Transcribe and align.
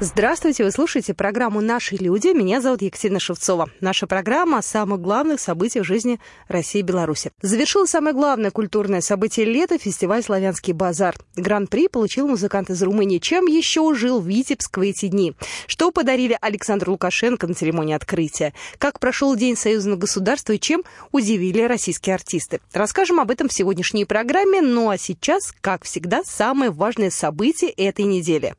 Здравствуйте, 0.00 0.62
вы 0.62 0.70
слушаете 0.70 1.12
программу 1.12 1.60
«Наши 1.60 1.96
люди». 1.96 2.28
Меня 2.28 2.60
зовут 2.60 2.82
Екатерина 2.82 3.18
Шевцова. 3.18 3.68
Наша 3.80 4.06
программа 4.06 4.58
о 4.58 4.62
самых 4.62 5.00
главных 5.00 5.40
событиях 5.40 5.84
жизни 5.84 6.20
России 6.46 6.78
и 6.78 6.82
Беларуси. 6.82 7.32
Завершилось 7.42 7.90
самое 7.90 8.14
главное 8.14 8.52
культурное 8.52 9.00
событие 9.00 9.44
лета– 9.44 9.76
фестиваль 9.80 10.22
«Славянский 10.22 10.72
базар». 10.72 11.16
Гран-при 11.34 11.88
получил 11.88 12.28
музыкант 12.28 12.70
из 12.70 12.80
Румынии. 12.80 13.18
Чем 13.18 13.46
еще 13.46 13.92
жил 13.96 14.20
Витебск 14.20 14.78
в 14.78 14.82
эти 14.82 15.08
дни? 15.08 15.34
Что 15.66 15.90
подарили 15.90 16.38
Александру 16.40 16.92
Лукашенко 16.92 17.48
на 17.48 17.54
церемонии 17.54 17.96
открытия? 17.96 18.54
Как 18.78 19.00
прошел 19.00 19.34
День 19.34 19.56
союзного 19.56 19.96
государства 19.96 20.52
и 20.52 20.60
чем 20.60 20.84
удивили 21.10 21.62
российские 21.62 22.14
артисты? 22.14 22.60
Расскажем 22.72 23.18
об 23.18 23.32
этом 23.32 23.48
в 23.48 23.52
сегодняшней 23.52 24.04
программе. 24.04 24.60
Ну 24.60 24.90
а 24.90 24.96
сейчас, 24.96 25.52
как 25.60 25.82
всегда, 25.82 26.22
самое 26.22 26.70
важное 26.70 27.10
событие 27.10 27.72
этой 27.72 28.04
недели. 28.04 28.54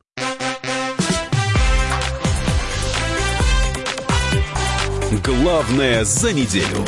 Главное 5.10 6.04
за 6.04 6.32
неделю. 6.32 6.84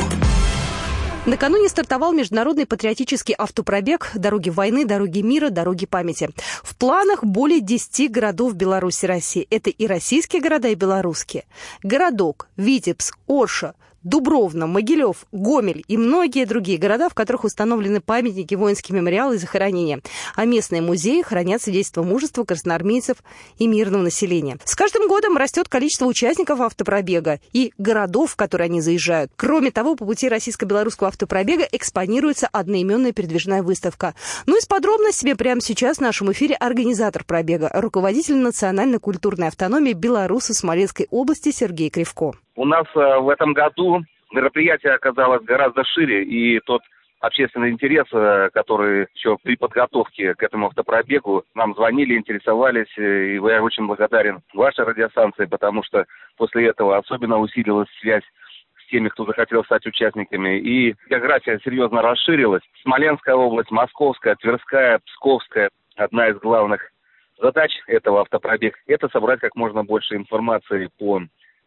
Накануне 1.25 1.67
стартовал 1.67 2.13
международный 2.13 2.65
патриотический 2.65 3.35
автопробег 3.37 4.11
«Дороги 4.15 4.49
войны, 4.49 4.85
дороги 4.85 5.19
мира, 5.19 5.49
дороги 5.49 5.85
памяти». 5.85 6.29
В 6.63 6.77
планах 6.77 7.25
более 7.25 7.59
10 7.59 8.09
городов 8.09 8.53
Беларуси 8.53 9.03
и 9.03 9.07
России. 9.09 9.47
Это 9.49 9.69
и 9.71 9.87
российские 9.87 10.41
города, 10.41 10.69
и 10.69 10.75
белорусские. 10.75 11.43
Городок, 11.81 12.47
Витебск, 12.55 13.17
Орша, 13.27 13.75
Дубровна, 14.03 14.67
Могилев, 14.67 15.25
Гомель 15.31 15.83
и 15.87 15.97
многие 15.97 16.45
другие 16.45 16.77
города, 16.77 17.09
в 17.09 17.13
которых 17.13 17.43
установлены 17.45 18.01
памятники, 18.01 18.55
воинские 18.55 18.97
мемориалы 18.97 19.35
и 19.35 19.37
захоронения. 19.37 20.01
А 20.35 20.45
местные 20.45 20.81
музеи 20.81 21.21
хранят 21.21 21.61
свидетельство 21.61 22.03
мужества 22.03 22.43
красноармейцев 22.43 23.17
и 23.57 23.67
мирного 23.67 24.03
населения. 24.03 24.57
С 24.65 24.75
каждым 24.75 25.07
годом 25.07 25.37
растет 25.37 25.69
количество 25.69 26.05
участников 26.05 26.59
автопробега 26.59 27.39
и 27.53 27.71
городов, 27.77 28.31
в 28.31 28.35
которые 28.35 28.65
они 28.65 28.81
заезжают. 28.81 29.31
Кроме 29.35 29.71
того, 29.71 29.95
по 29.95 30.05
пути 30.05 30.27
российско-белорусского 30.27 31.07
автопробега 31.09 31.67
экспонируется 31.71 32.47
одноименная 32.51 33.13
передвижная 33.13 33.63
выставка. 33.63 34.15
Ну 34.45 34.57
и 34.57 34.61
с 34.61 34.65
подробностями 34.65 35.33
прямо 35.33 35.61
сейчас 35.61 35.97
в 35.97 36.01
нашем 36.01 36.31
эфире 36.31 36.55
организатор 36.55 37.23
пробега, 37.23 37.69
руководитель 37.73 38.37
национальной 38.37 38.99
культурной 38.99 39.47
автономии 39.47 39.93
Беларуси 39.93 40.51
Смоленской 40.51 41.07
области 41.09 41.51
Сергей 41.51 41.89
Кривко. 41.89 42.33
У 42.55 42.65
нас 42.65 42.85
э, 42.95 43.17
в 43.19 43.29
этом 43.29 43.53
году 43.53 44.03
мероприятие 44.31 44.93
оказалось 44.93 45.43
гораздо 45.43 45.83
шире, 45.83 46.23
и 46.23 46.59
тот 46.59 46.81
общественный 47.19 47.71
интерес, 47.71 48.05
э, 48.11 48.49
который 48.53 49.07
еще 49.15 49.37
при 49.41 49.55
подготовке 49.55 50.35
к 50.35 50.43
этому 50.43 50.67
автопробегу 50.67 51.45
нам 51.55 51.73
звонили, 51.73 52.15
интересовались, 52.15 52.93
э, 52.97 53.31
и 53.31 53.33
я 53.35 53.63
очень 53.63 53.87
благодарен 53.87 54.41
вашей 54.53 54.85
радиостанции, 54.85 55.45
потому 55.45 55.83
что 55.83 56.05
после 56.37 56.67
этого 56.67 56.97
особенно 56.97 57.39
усилилась 57.39 57.89
связь 58.01 58.23
с 58.85 58.89
теми, 58.91 59.09
кто 59.09 59.25
захотел 59.25 59.63
стать 59.63 59.87
участниками, 59.87 60.59
и 60.59 60.95
география 61.09 61.59
серьезно 61.63 62.03
расширилась. 62.03 62.61
Смоленская 62.83 63.35
область, 63.35 63.71
Московская, 63.71 64.35
Тверская, 64.35 64.99
Псковская, 65.05 65.69
одна 65.95 66.27
из 66.27 66.37
главных 66.37 66.91
задач 67.41 67.71
этого 67.87 68.21
автопробега– 68.21 68.77
это 68.87 69.09
собрать 69.09 69.39
как 69.39 69.55
можно 69.55 69.83
больше 69.83 70.15
информации 70.15 70.89
по 70.99 71.21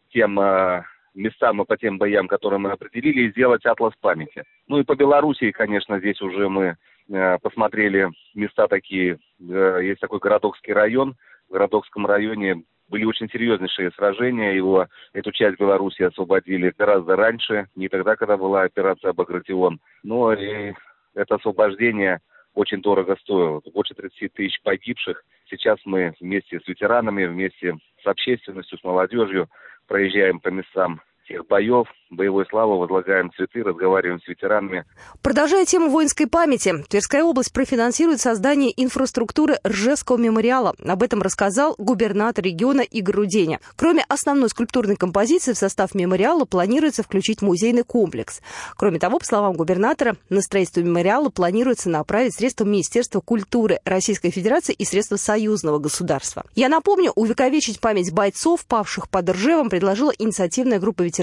тем 0.07 0.39
э, 0.39 0.83
местам 1.13 1.61
и 1.61 1.65
по 1.65 1.77
тем 1.77 1.97
боям, 1.97 2.27
которые 2.27 2.59
мы 2.59 2.71
определили, 2.71 3.27
и 3.27 3.31
сделать 3.31 3.65
атлас 3.65 3.93
памяти. 3.99 4.43
Ну 4.67 4.79
и 4.79 4.83
по 4.83 4.95
Белоруссии, 4.95 5.51
конечно, 5.51 5.99
здесь 5.99 6.21
уже 6.21 6.47
мы 6.49 6.77
э, 7.09 7.37
посмотрели 7.41 8.09
места 8.35 8.67
такие. 8.67 9.19
Э, 9.39 9.79
есть 9.83 9.99
такой 9.99 10.19
Городокский 10.19 10.73
район. 10.73 11.15
В 11.49 11.53
Городокском 11.53 12.05
районе 12.05 12.63
были 12.89 13.03
очень 13.03 13.29
серьезнейшие 13.29 13.91
сражения. 13.91 14.53
Его, 14.53 14.87
эту 15.13 15.31
часть 15.31 15.59
Беларуси 15.59 16.03
освободили 16.03 16.73
гораздо 16.77 17.15
раньше, 17.15 17.67
не 17.75 17.89
тогда, 17.89 18.15
когда 18.15 18.37
была 18.37 18.63
операция 18.63 19.13
Багратион. 19.13 19.79
Но 20.03 20.33
и 20.33 20.73
это 21.15 21.35
освобождение 21.35 22.19
очень 22.53 22.81
дорого 22.81 23.15
стоило. 23.21 23.61
Больше 23.73 23.93
30 23.93 24.33
тысяч 24.33 24.61
погибших. 24.63 25.23
Сейчас 25.49 25.79
мы 25.85 26.13
вместе 26.19 26.59
с 26.59 26.67
ветеранами, 26.67 27.25
вместе 27.25 27.77
с 28.03 28.07
общественностью, 28.07 28.77
с 28.77 28.83
молодежью 28.83 29.47
проезжаем 29.87 30.39
по 30.39 30.49
местам 30.49 31.01
тех 31.27 31.45
боев, 31.47 31.87
боевой 32.09 32.45
славы, 32.49 32.79
возлагаем 32.79 33.31
цветы, 33.35 33.61
разговариваем 33.63 34.21
с 34.21 34.27
ветеранами. 34.27 34.85
Продолжая 35.21 35.65
тему 35.65 35.89
воинской 35.89 36.27
памяти, 36.27 36.73
Тверская 36.89 37.23
область 37.23 37.53
профинансирует 37.53 38.21
создание 38.21 38.71
инфраструктуры 38.81 39.57
Ржевского 39.65 40.17
мемориала. 40.17 40.73
Об 40.85 41.03
этом 41.03 41.21
рассказал 41.21 41.75
губернатор 41.77 42.45
региона 42.45 42.81
Игорь 42.81 43.15
Руденя. 43.15 43.59
Кроме 43.75 44.03
основной 44.07 44.49
скульптурной 44.49 44.95
композиции, 44.95 45.53
в 45.53 45.57
состав 45.57 45.93
мемориала 45.95 46.45
планируется 46.45 47.03
включить 47.03 47.41
музейный 47.41 47.83
комплекс. 47.83 48.41
Кроме 48.77 48.99
того, 48.99 49.19
по 49.19 49.25
словам 49.25 49.53
губернатора, 49.53 50.15
на 50.29 50.41
строительство 50.41 50.81
мемориала 50.81 51.29
планируется 51.29 51.89
направить 51.89 52.35
средства 52.35 52.63
Министерства 52.63 53.19
культуры 53.19 53.79
Российской 53.83 54.31
Федерации 54.31 54.73
и 54.73 54.85
средства 54.85 55.17
союзного 55.17 55.79
государства. 55.79 56.45
Я 56.55 56.69
напомню, 56.69 57.11
увековечить 57.15 57.81
память 57.81 58.13
бойцов, 58.13 58.65
павших 58.65 59.09
под 59.09 59.29
Ржевом, 59.29 59.69
предложила 59.69 60.11
инициативная 60.17 60.79
группа 60.79 61.01
ветеранов 61.01 61.16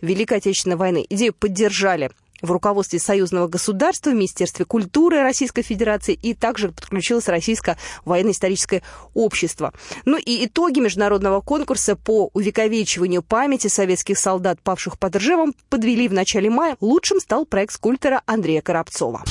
Великой 0.00 0.38
Отечественной 0.38 0.76
войны. 0.76 1.06
Идею 1.08 1.32
поддержали 1.32 2.10
в 2.42 2.50
руководстве 2.50 2.98
союзного 2.98 3.48
государства, 3.48 4.10
в 4.10 4.14
Министерстве 4.14 4.64
культуры 4.64 5.22
Российской 5.22 5.62
Федерации 5.62 6.14
и 6.14 6.34
также 6.34 6.72
подключилось 6.72 7.28
Российское 7.28 7.76
военно-историческое 8.04 8.82
общество. 9.14 9.72
Ну 10.04 10.16
и 10.16 10.46
итоги 10.46 10.80
международного 10.80 11.40
конкурса 11.40 11.96
по 11.96 12.30
увековечиванию 12.32 13.22
памяти 13.22 13.68
советских 13.68 14.18
солдат, 14.18 14.60
павших 14.62 14.98
под 14.98 15.16
Ржевом, 15.16 15.54
подвели 15.68 16.08
в 16.08 16.12
начале 16.12 16.50
мая. 16.50 16.76
Лучшим 16.80 17.20
стал 17.20 17.44
проект 17.44 17.74
скульптора 17.74 18.22
Андрея 18.26 18.62
Коробцова. 18.62 19.22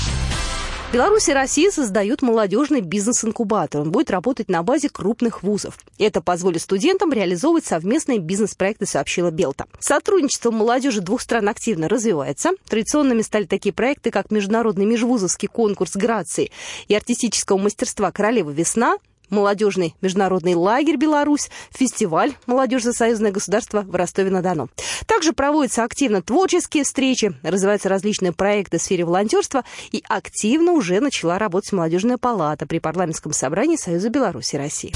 Беларусь 0.91 1.29
и 1.29 1.33
Россия 1.33 1.69
создают 1.69 2.23
молодежный 2.23 2.81
бизнес-инкубатор. 2.81 3.81
Он 3.81 3.91
будет 3.91 4.09
работать 4.09 4.50
на 4.50 4.63
базе 4.63 4.89
крупных 4.89 5.44
вузов. 5.44 5.77
Это 6.00 6.19
позволит 6.19 6.63
студентам 6.63 7.13
реализовывать 7.13 7.63
совместные 7.63 8.17
бизнес-проекты, 8.17 8.88
сообщила 8.88 9.29
Белта. 9.29 9.67
Сотрудничество 9.79 10.49
молодежи 10.49 11.01
двух 11.01 11.22
стран 11.22 11.47
активно 11.47 11.89
развивается. 11.89 12.53
Традиционными 12.67 13.22
стали 13.22 13.44
такие 13.44 13.72
проекты, 13.72 14.09
как 14.09 14.31
международный 14.31 14.85
межвузовский 14.85 15.47
конкурс 15.47 15.95
грации 15.95 16.49
и 16.88 16.95
артистического 16.95 17.59
мастерства 17.59 18.11
«Королева 18.11 18.49
весна», 18.49 18.97
молодежный 19.29 19.95
международный 20.01 20.56
лагерь 20.56 20.97
«Беларусь», 20.97 21.50
фестиваль 21.72 22.34
«Молодежь 22.45 22.84
за 22.84 22.94
союзное 22.94 23.31
государство» 23.31 23.81
в 23.81 23.95
Ростове-на-Дону. 23.95 24.69
Также 25.06 25.34
проводятся 25.34 25.84
активно 25.84 26.22
творческие 26.22 26.84
встречи, 26.84 27.34
развиваются 27.44 27.90
различные 27.90 28.31
проекты 28.31 28.78
в 28.78 28.81
сфере 28.81 29.06
волонтерства 29.06 29.63
и 29.91 30.03
активно 30.07 30.73
уже 30.73 31.00
начала 31.00 31.38
работать 31.38 31.72
молодежная 31.72 32.17
палата 32.17 32.66
при 32.66 32.79
парламентском 32.79 33.34
собрании 33.34 33.75
Союза 33.75 34.09
Беларуси 34.09 34.56
России. 34.56 34.94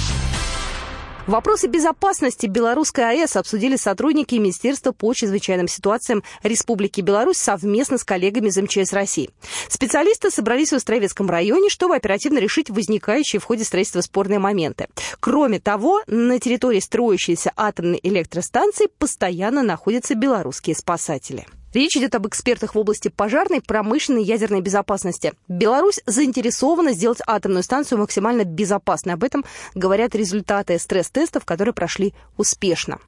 Вопросы 1.25 1.67
безопасности 1.67 2.47
Белорусской 2.47 3.05
АЭС 3.11 3.37
обсудили 3.37 3.77
сотрудники 3.77 4.35
Министерства 4.35 4.91
по 4.91 5.13
чрезвычайным 5.13 5.69
ситуациям 5.69 6.21
Республики 6.43 6.99
Беларусь 6.99 7.37
совместно 7.37 7.97
с 7.97 8.03
коллегами 8.03 8.49
из 8.49 8.57
МЧС 8.57 8.91
России. 8.91 9.29
Специалисты 9.69 10.31
собрались 10.31 10.71
в 10.71 10.75
Островецком 10.75 11.29
районе, 11.29 11.69
чтобы 11.69 11.95
оперативно 11.95 12.39
решить 12.39 12.69
возникающие 12.69 13.39
в 13.39 13.45
ходе 13.45 13.63
строительства 13.63 14.01
спорные 14.01 14.39
моменты. 14.39 14.89
Кроме 15.21 15.61
того, 15.61 16.01
на 16.07 16.39
территории 16.39 16.81
строящейся 16.81 17.53
атомной 17.55 18.01
электростанции 18.03 18.89
постоянно 18.97 19.63
находятся 19.63 20.15
белорусские 20.15 20.75
спасатели. 20.75 21.45
Речь 21.73 21.97
идет 21.97 22.13
об 22.13 22.27
экспертах 22.27 22.75
в 22.75 22.77
области 22.77 23.07
пожарной, 23.07 23.59
промышленной 23.61 24.23
ядерной 24.23 24.61
безопасности. 24.61 25.33
Беларусь 25.47 26.01
заинтересована 26.05 26.93
сделать 26.93 27.19
атомную 27.25 27.63
станцию 27.63 27.97
максимально 27.99 28.43
безопасной. 28.43 29.13
Об 29.13 29.23
этом 29.23 29.43
говорят 29.73 30.13
результаты 30.13 30.77
стресс-тестов, 30.77 31.45
которые 31.45 31.73
прошли 31.73 32.13
успешно. 32.37 32.99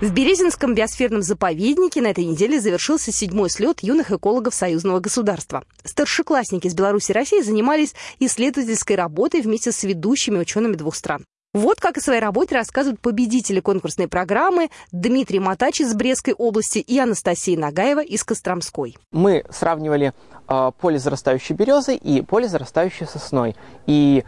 В 0.00 0.12
Березинском 0.12 0.74
биосферном 0.74 1.22
заповеднике 1.22 2.02
на 2.02 2.08
этой 2.08 2.24
неделе 2.24 2.60
завершился 2.60 3.10
седьмой 3.10 3.50
слет 3.50 3.78
юных 3.82 4.12
экологов 4.12 4.54
союзного 4.54 5.00
государства. 5.00 5.64
Старшеклассники 5.82 6.66
из 6.66 6.74
Беларуси 6.74 7.12
и 7.12 7.14
России 7.14 7.40
занимались 7.40 7.94
исследовательской 8.18 8.96
работой 8.96 9.40
вместе 9.40 9.72
с 9.72 9.82
ведущими 9.82 10.38
учеными 10.38 10.74
двух 10.74 10.94
стран. 10.94 11.24
Вот 11.54 11.78
как 11.78 11.96
о 11.96 12.00
своей 12.00 12.18
работе 12.18 12.56
рассказывают 12.56 13.00
победители 13.00 13.60
конкурсной 13.60 14.08
программы 14.08 14.70
Дмитрий 14.90 15.38
Матач 15.38 15.80
из 15.82 15.94
Брестской 15.94 16.34
области 16.34 16.80
и 16.80 16.98
Анастасия 16.98 17.56
Нагаева 17.56 18.02
из 18.02 18.24
Костромской. 18.24 18.96
Мы 19.12 19.44
сравнивали 19.50 20.14
э, 20.48 20.72
поле 20.80 20.98
зарастающей 20.98 21.54
березы 21.54 21.94
и 21.94 22.22
поле 22.22 22.48
зарастающей 22.48 23.06
сосной. 23.06 23.54
И 23.86 24.24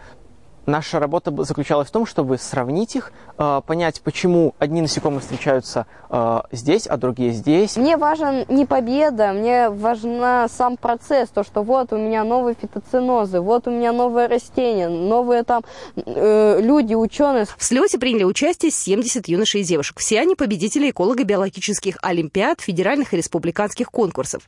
Наша 0.66 0.98
работа 0.98 1.32
заключалась 1.44 1.88
в 1.88 1.92
том, 1.92 2.06
чтобы 2.06 2.38
сравнить 2.38 2.96
их, 2.96 3.12
э, 3.38 3.60
понять, 3.64 4.00
почему 4.00 4.56
одни 4.58 4.82
насекомые 4.82 5.20
встречаются 5.20 5.86
э, 6.10 6.40
здесь, 6.50 6.88
а 6.88 6.96
другие 6.96 7.30
здесь. 7.30 7.76
Мне 7.76 7.96
важен 7.96 8.44
не 8.48 8.66
победа, 8.66 9.32
мне 9.32 9.70
важна 9.70 10.48
сам 10.48 10.76
процесс, 10.76 11.28
то, 11.28 11.44
что 11.44 11.62
вот 11.62 11.92
у 11.92 11.96
меня 11.96 12.24
новые 12.24 12.56
фитоцинозы, 12.60 13.40
вот 13.40 13.68
у 13.68 13.70
меня 13.70 13.92
новое 13.92 14.26
растение, 14.26 14.88
новые 14.88 15.44
там 15.44 15.62
э, 15.94 16.60
люди, 16.60 16.94
ученые. 16.94 17.46
В 17.56 17.62
слете 17.62 17.98
приняли 17.98 18.24
участие 18.24 18.72
70 18.72 19.28
юношей 19.28 19.60
и 19.60 19.64
девушек. 19.64 19.98
Все 20.00 20.20
они 20.20 20.34
победители 20.34 20.90
эколого-биологических 20.90 21.98
олимпиад, 22.02 22.60
федеральных 22.60 23.14
и 23.14 23.16
республиканских 23.16 23.92
конкурсов. 23.92 24.42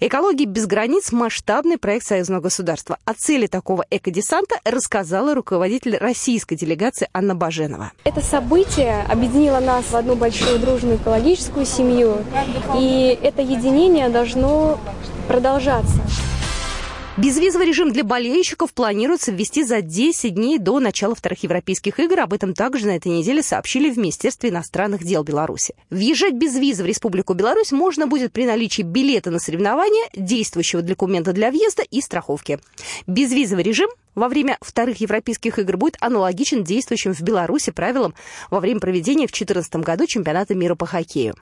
«Экология 0.00 0.44
без 0.44 0.66
границ»– 0.66 1.12
масштабный 1.12 1.78
проект 1.78 2.06
союзного 2.06 2.42
государства. 2.42 2.98
О 3.06 3.14
цели 3.14 3.46
такого 3.46 3.86
экодесанта 3.90 4.56
рассказала 4.64 5.34
руководитель 5.34 5.61
руководитель 5.62 5.96
российской 5.96 6.56
делегации 6.56 7.08
Анна 7.12 7.36
Баженова. 7.36 7.92
Это 8.02 8.20
событие 8.20 9.06
объединило 9.08 9.60
нас 9.60 9.84
в 9.92 9.94
одну 9.94 10.16
большую 10.16 10.58
дружную 10.58 10.96
экологическую 10.96 11.66
семью, 11.66 12.16
и 12.76 13.16
это 13.22 13.42
единение 13.42 14.08
должно 14.08 14.80
продолжаться. 15.28 16.00
Безвизовый 17.18 17.66
режим 17.66 17.92
для 17.92 18.04
болельщиков 18.04 18.72
планируется 18.72 19.32
ввести 19.32 19.64
за 19.64 19.82
10 19.82 20.34
дней 20.34 20.58
до 20.58 20.80
начала 20.80 21.14
вторых 21.14 21.42
европейских 21.42 22.00
игр. 22.00 22.18
Об 22.20 22.32
этом 22.32 22.54
также 22.54 22.86
на 22.86 22.96
этой 22.96 23.12
неделе 23.12 23.42
сообщили 23.42 23.90
в 23.90 23.98
Министерстве 23.98 24.48
иностранных 24.48 25.04
дел 25.04 25.22
Беларуси. 25.22 25.74
Въезжать 25.90 26.32
без 26.32 26.56
визы 26.56 26.82
в 26.82 26.86
Республику 26.86 27.34
Беларусь 27.34 27.70
можно 27.70 28.06
будет 28.06 28.32
при 28.32 28.46
наличии 28.46 28.80
билета 28.80 29.30
на 29.30 29.40
соревнования, 29.40 30.08
действующего 30.14 30.80
документа 30.80 31.34
для 31.34 31.50
въезда 31.50 31.82
и 31.82 32.00
страховки. 32.00 32.58
Безвизовый 33.06 33.62
режим 33.62 33.90
во 34.14 34.30
время 34.30 34.56
вторых 34.62 35.02
европейских 35.02 35.58
игр 35.58 35.76
будет 35.76 35.98
аналогичен 36.00 36.64
действующим 36.64 37.12
в 37.12 37.20
Беларуси 37.20 37.72
правилам 37.72 38.14
во 38.50 38.58
время 38.58 38.80
проведения 38.80 39.26
в 39.26 39.32
2014 39.32 39.76
году 39.76 40.06
чемпионата 40.06 40.54
мира 40.54 40.76
по 40.76 40.86
хоккею. 40.86 41.34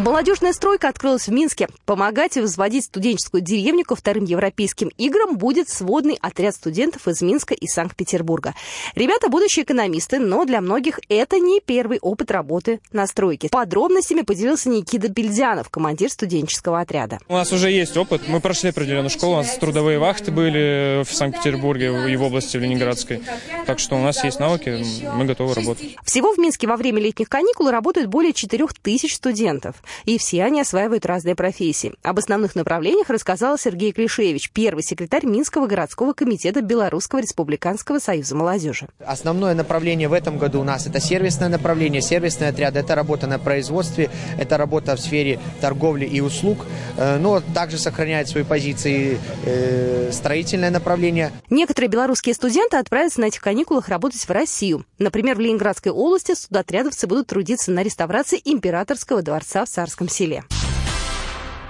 Молодежная 0.00 0.54
стройка 0.54 0.88
открылась 0.88 1.28
в 1.28 1.30
Минске. 1.30 1.68
Помогать 1.84 2.38
и 2.38 2.40
возводить 2.40 2.86
студенческую 2.86 3.42
деревню 3.42 3.84
ко 3.84 3.94
вторым 3.94 4.24
европейским 4.24 4.88
играм 4.96 5.36
будет 5.36 5.68
сводный 5.68 6.16
отряд 6.22 6.54
студентов 6.54 7.06
из 7.06 7.20
Минска 7.20 7.52
и 7.52 7.66
Санкт-Петербурга. 7.66 8.54
Ребята 8.94 9.28
будущие 9.28 9.64
экономисты, 9.64 10.18
но 10.18 10.46
для 10.46 10.62
многих 10.62 11.00
это 11.10 11.38
не 11.38 11.60
первый 11.60 11.98
опыт 12.00 12.30
работы 12.30 12.80
на 12.92 13.06
стройке. 13.06 13.50
Подробностями 13.50 14.22
поделился 14.22 14.70
Никита 14.70 15.08
Бельдянов, 15.08 15.68
командир 15.68 16.08
студенческого 16.08 16.80
отряда. 16.80 17.18
У 17.28 17.34
нас 17.34 17.52
уже 17.52 17.70
есть 17.70 17.94
опыт. 17.98 18.22
Мы 18.26 18.40
прошли 18.40 18.70
определенную 18.70 19.10
школу. 19.10 19.34
У 19.34 19.36
нас 19.36 19.54
трудовые 19.58 19.98
вахты 19.98 20.30
были 20.32 21.04
в 21.04 21.12
Санкт-Петербурге 21.12 22.10
и 22.10 22.16
в 22.16 22.22
области 22.22 22.56
в 22.56 22.60
Ленинградской. 22.62 23.22
Так 23.66 23.78
что 23.78 23.96
у 23.96 24.02
нас 24.02 24.24
есть 24.24 24.40
навыки, 24.40 24.82
мы 25.14 25.26
готовы 25.26 25.54
работать. 25.54 25.96
Всего 26.06 26.32
в 26.32 26.38
Минске 26.38 26.66
во 26.66 26.78
время 26.78 27.02
летних 27.02 27.28
каникул 27.28 27.68
работают 27.68 28.08
более 28.08 28.32
4 28.32 28.66
тысяч 28.82 29.14
студентов 29.16 29.76
и 30.04 30.18
все 30.18 30.44
они 30.44 30.60
осваивают 30.60 31.06
разные 31.06 31.34
профессии. 31.34 31.92
Об 32.02 32.18
основных 32.18 32.54
направлениях 32.54 33.10
рассказал 33.10 33.58
Сергей 33.58 33.92
Клишевич, 33.92 34.50
первый 34.50 34.82
секретарь 34.82 35.26
Минского 35.26 35.66
городского 35.66 36.12
комитета 36.12 36.60
Белорусского 36.62 37.20
республиканского 37.20 37.98
союза 37.98 38.36
молодежи. 38.36 38.88
Основное 39.04 39.54
направление 39.54 40.08
в 40.08 40.12
этом 40.12 40.38
году 40.38 40.60
у 40.60 40.64
нас 40.64 40.86
это 40.86 41.00
сервисное 41.00 41.48
направление, 41.48 42.02
сервисный 42.02 42.48
отряд, 42.48 42.76
это 42.76 42.94
работа 42.94 43.26
на 43.26 43.38
производстве, 43.38 44.10
это 44.38 44.56
работа 44.56 44.96
в 44.96 45.00
сфере 45.00 45.40
торговли 45.60 46.06
и 46.06 46.20
услуг, 46.20 46.66
э, 46.96 47.18
но 47.18 47.40
также 47.40 47.78
сохраняет 47.78 48.28
свои 48.28 48.44
позиции 48.44 49.18
э, 49.44 50.10
строительное 50.12 50.70
направление. 50.70 51.32
Некоторые 51.48 51.88
белорусские 51.88 52.34
студенты 52.34 52.76
отправятся 52.76 53.20
на 53.20 53.26
этих 53.26 53.40
каникулах 53.40 53.88
работать 53.88 54.20
в 54.20 54.30
Россию. 54.30 54.84
Например, 54.98 55.36
в 55.36 55.40
Ленинградской 55.40 55.92
области 55.92 56.34
студотрядовцы 56.34 57.06
будут 57.06 57.28
трудиться 57.28 57.70
на 57.70 57.82
реставрации 57.82 58.40
императорского 58.44 59.22
дворца 59.22 59.64
в 59.64 59.68
Царском 59.70 60.08
селе. 60.08 60.44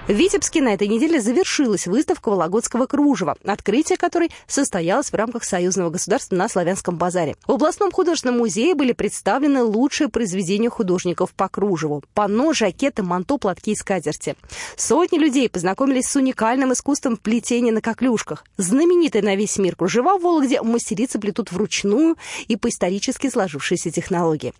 В 0.08 0.12
Витебске 0.12 0.60
на 0.60 0.74
этой 0.74 0.88
неделе 0.88 1.20
завершилась 1.20 1.86
выставка 1.86 2.30
Вологодского 2.30 2.86
кружева, 2.86 3.36
открытие 3.44 3.96
которой 3.96 4.30
состоялось 4.48 5.10
в 5.10 5.14
рамках 5.14 5.44
союзного 5.44 5.90
государства 5.90 6.34
на 6.34 6.48
Славянском 6.48 6.96
базаре. 6.96 7.36
В 7.46 7.52
областном 7.52 7.92
художественном 7.92 8.38
музее 8.38 8.74
были 8.74 8.92
представлены 8.92 9.62
лучшие 9.62 10.08
произведения 10.08 10.70
художников 10.70 11.32
по 11.34 11.48
кружеву. 11.48 12.02
Панно, 12.14 12.52
жакеты, 12.54 13.04
манто, 13.04 13.36
платки 13.36 13.72
и 13.72 13.76
скатерти. 13.76 14.34
Сотни 14.76 15.18
людей 15.18 15.48
познакомились 15.48 16.08
с 16.08 16.16
уникальным 16.16 16.72
искусством 16.72 17.16
плетения 17.16 17.70
на 17.70 17.82
коклюшках. 17.82 18.44
Знаменитые 18.56 19.22
на 19.22 19.36
весь 19.36 19.58
мир 19.58 19.76
кружева 19.76 20.18
в 20.18 20.22
Вологде 20.22 20.60
мастерицы 20.62 21.20
плетут 21.20 21.52
вручную 21.52 22.16
и 22.48 22.56
по 22.56 22.68
исторически 22.68 23.30
сложившейся 23.30 23.92
технологии. 23.92 24.54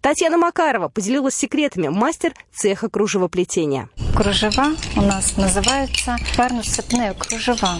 Татьяна 0.00 0.38
Макарова 0.38 0.88
поделилась 0.88 1.34
секретами 1.34 1.88
мастер 1.88 2.34
цеха 2.52 2.88
кружевоплетения. 2.88 3.88
Кружева 4.16 4.74
у 4.96 5.00
нас 5.00 5.36
называются 5.36 6.16
парно-сцепные 6.36 7.14
кружева. 7.14 7.78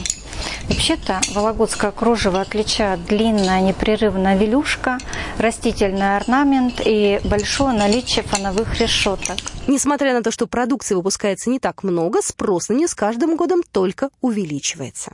Вообще-то 0.69 1.21
вологодское 1.35 1.91
кружево 1.91 2.41
отличает 2.41 3.05
длинная 3.05 3.61
непрерывная 3.61 4.37
велюшка, 4.37 4.99
растительный 5.39 6.17
орнамент 6.17 6.81
и 6.85 7.21
большое 7.25 7.77
наличие 7.77 8.25
фоновых 8.25 8.81
решеток. 8.81 9.37
Несмотря 9.67 10.13
на 10.15 10.23
то, 10.23 10.31
что 10.31 10.47
продукции 10.47 10.95
выпускается 10.95 11.51
не 11.51 11.59
так 11.59 11.83
много, 11.83 12.21
спрос 12.23 12.69
на 12.69 12.75
нее 12.75 12.89
с 12.89 12.95
каждым 12.95 13.37
годом 13.37 13.63
только 13.63 14.11
увеличивается. 14.21 15.13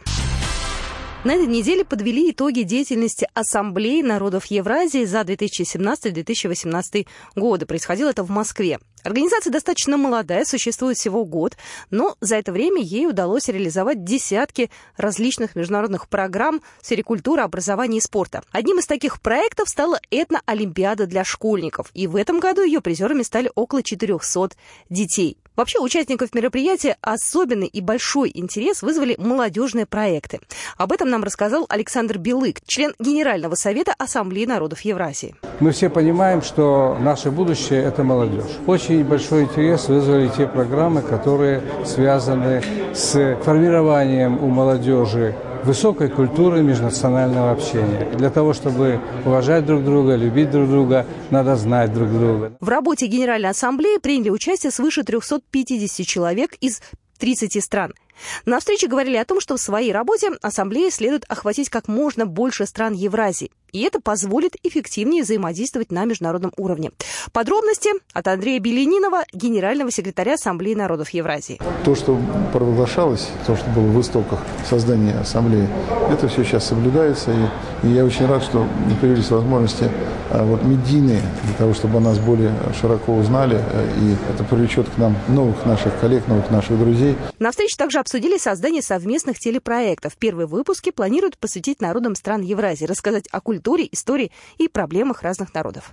На 1.23 1.35
этой 1.35 1.49
неделе 1.49 1.85
подвели 1.85 2.31
итоги 2.31 2.63
деятельности 2.63 3.29
Ассамблеи 3.35 4.01
народов 4.01 4.47
Евразии 4.47 5.05
за 5.05 5.21
2017-2018 5.21 7.07
годы. 7.37 7.67
Происходило 7.67 8.09
это 8.09 8.23
в 8.23 8.31
Москве. 8.31 8.79
Организация 9.03 9.51
достаточно 9.51 9.99
молодая, 9.99 10.47
существует 10.47 10.97
всего 10.97 11.27
год, 11.27 11.59
но 11.91 12.17
за 12.23 12.37
это 12.37 12.53
время 12.53 12.81
ей 12.81 13.07
удалось 13.07 13.49
реализовать 13.49 14.03
десятки 14.03 14.71
различных 14.97 15.57
международных 15.57 16.09
программ 16.09 16.63
в 16.81 16.87
сфере 16.87 17.03
культуры, 17.03 17.43
образования 17.43 17.99
и 17.99 18.01
спорта. 18.01 18.43
Одним 18.51 18.79
из 18.79 18.87
таких 18.87 19.21
проектов 19.21 19.69
стала 19.69 20.01
этно-олимпиада 20.11 21.07
для 21.07 21.25
школьников, 21.25 21.91
и 21.93 22.07
в 22.07 22.17
этом 22.17 22.41
году 22.41 22.63
ее 22.63 22.81
призерами 22.81 23.23
стали 23.25 23.51
около 23.55 23.83
400 23.83 24.53
детей. 24.89 25.37
Вообще, 25.61 25.79
участников 25.79 26.35
мероприятия 26.35 26.97
особенный 27.03 27.67
и 27.67 27.83
большой 27.83 28.31
интерес 28.33 28.81
вызвали 28.81 29.15
молодежные 29.19 29.85
проекты. 29.85 30.41
Об 30.79 30.91
этом 30.91 31.11
нам 31.11 31.23
рассказал 31.23 31.67
Александр 31.69 32.17
Белык, 32.17 32.63
член 32.67 32.95
Генерального 32.99 33.57
совета 33.57 33.93
Ассамблеи 33.99 34.47
народов 34.47 34.81
Евразии. 34.81 35.35
Мы 35.61 35.73
все 35.73 35.91
понимаем, 35.91 36.41
что 36.41 36.97
наше 36.99 37.31
будущее– 37.31 37.83
это 37.85 38.03
молодежь. 38.03 38.57
Очень 38.67 39.05
большой 39.05 39.43
интерес 39.43 39.89
вызвали 39.89 40.31
те 40.35 40.47
программы, 40.47 41.03
которые 41.03 41.63
связаны 41.85 42.63
с 42.95 43.37
формированием 43.45 44.43
у 44.43 44.49
молодежи 44.49 45.37
высокой 45.65 46.09
культуры 46.09 46.63
межнационального 46.63 47.53
общения. 47.53 48.11
Для 48.17 48.31
того, 48.31 48.53
чтобы 48.53 49.01
уважать 49.25 49.67
друг 49.67 49.85
друга, 49.85 50.17
любить 50.17 50.51
друг 50.51 50.69
друга, 50.69 51.07
надо 51.31 51.57
знать 51.57 51.93
друг 51.93 52.11
друга. 52.11 52.53
В 52.61 52.69
работе 52.69 53.07
Генеральной 53.07 53.51
Ассамблеи 53.51 53.99
приняли 53.99 54.31
участие 54.31 54.71
свыше 54.71 55.03
350 55.03 56.07
человек 56.07 56.55
из 56.61 56.81
30 57.19 57.63
стран. 57.63 57.93
На 58.45 58.59
встрече 58.59 58.87
говорили 58.87 59.17
о 59.17 59.25
том, 59.25 59.41
что 59.41 59.57
в 59.57 59.61
своей 59.61 59.93
работе 59.93 60.31
Ассамблее 60.43 60.91
следует 60.91 61.25
охватить 61.29 61.71
как 61.71 61.89
можно 61.89 62.27
больше 62.27 62.67
стран 62.67 62.93
Евразии. 62.93 63.51
И 63.73 63.83
это 63.83 64.01
позволит 64.01 64.57
эффективнее 64.63 65.23
взаимодействовать 65.23 65.91
на 65.91 66.05
международном 66.05 66.53
уровне. 66.57 66.91
Подробности 67.33 67.91
от 68.13 68.29
Андрея 68.29 68.61
Беленинова, 68.61 69.25
генерального 69.33 69.91
секретаря 69.91 70.35
Ассамблеи 70.35 70.75
народов 70.75 71.11
Евразии. 71.11 71.61
То, 71.85 71.95
что 71.95 72.19
провозглашалось, 72.53 73.29
то, 73.47 73.57
что 73.57 73.69
было 73.71 73.87
в 73.87 74.01
истоках 74.01 74.41
создания 74.69 75.19
Ассамблеи, 75.19 75.69
это 76.11 76.29
все 76.29 76.45
сейчас 76.45 76.67
соблюдается. 76.67 77.31
И, 77.83 77.89
и 77.89 77.93
я 77.93 78.05
очень 78.05 78.27
рад, 78.27 78.43
что 78.43 78.67
появились 79.01 79.31
возможности 79.31 79.91
а, 80.31 80.45
вот, 80.45 80.63
медийные 80.63 81.23
для 81.45 81.55
того, 81.55 81.75
чтобы 81.75 81.99
о 81.99 82.01
нас 82.01 82.19
более 82.19 82.53
широко 82.81 83.15
узнали. 83.15 83.57
И 84.01 84.33
это 84.33 84.45
привлечет 84.45 84.89
к 84.89 84.99
нам 84.99 85.17
новых 85.29 85.67
наших 85.67 85.99
коллег, 86.01 86.27
новых 86.29 86.51
наших 86.51 86.79
друзей. 86.79 87.17
На 87.39 87.51
встрече 87.51 87.77
также 87.77 87.99
обсудили 87.99 88.39
создание 88.39 88.83
совместных 88.83 89.39
телепроектов. 89.39 90.17
Первые 90.17 90.47
выпуски 90.47 90.91
планируют 90.91 91.39
посвятить 91.39 91.81
народам 91.81 92.15
стран 92.15 92.43
Евразии, 92.43 92.85
рассказать 92.85 93.27
о 93.31 93.41
культуре, 93.41 93.60
истории 93.93 94.33
и 94.59 94.69
проблемах 94.69 95.23
разных 95.23 95.55
народов. 95.55 95.93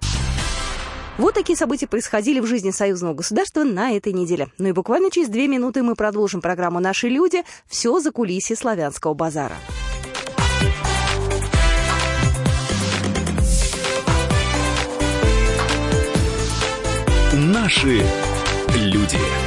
Вот 1.18 1.34
такие 1.34 1.58
события 1.58 1.88
происходили 1.88 2.40
в 2.40 2.46
жизни 2.46 2.70
союзного 2.70 3.16
государства 3.16 3.64
на 3.64 3.92
этой 3.92 4.14
неделе. 4.14 4.50
Ну 4.60 4.70
и 4.70 4.72
буквально 4.72 5.10
через 5.10 5.30
две 5.30 5.48
минуты 5.48 5.82
мы 5.82 5.96
продолжим 5.96 6.42
программу 6.42 6.80
«Наши 6.80 7.10
люди». 7.10 7.44
Все 7.66 8.00
за 8.00 8.12
кулисье 8.12 8.56
славянского 8.56 9.16
базара. 9.16 9.56
Наши 17.34 18.04
люди. 18.76 19.47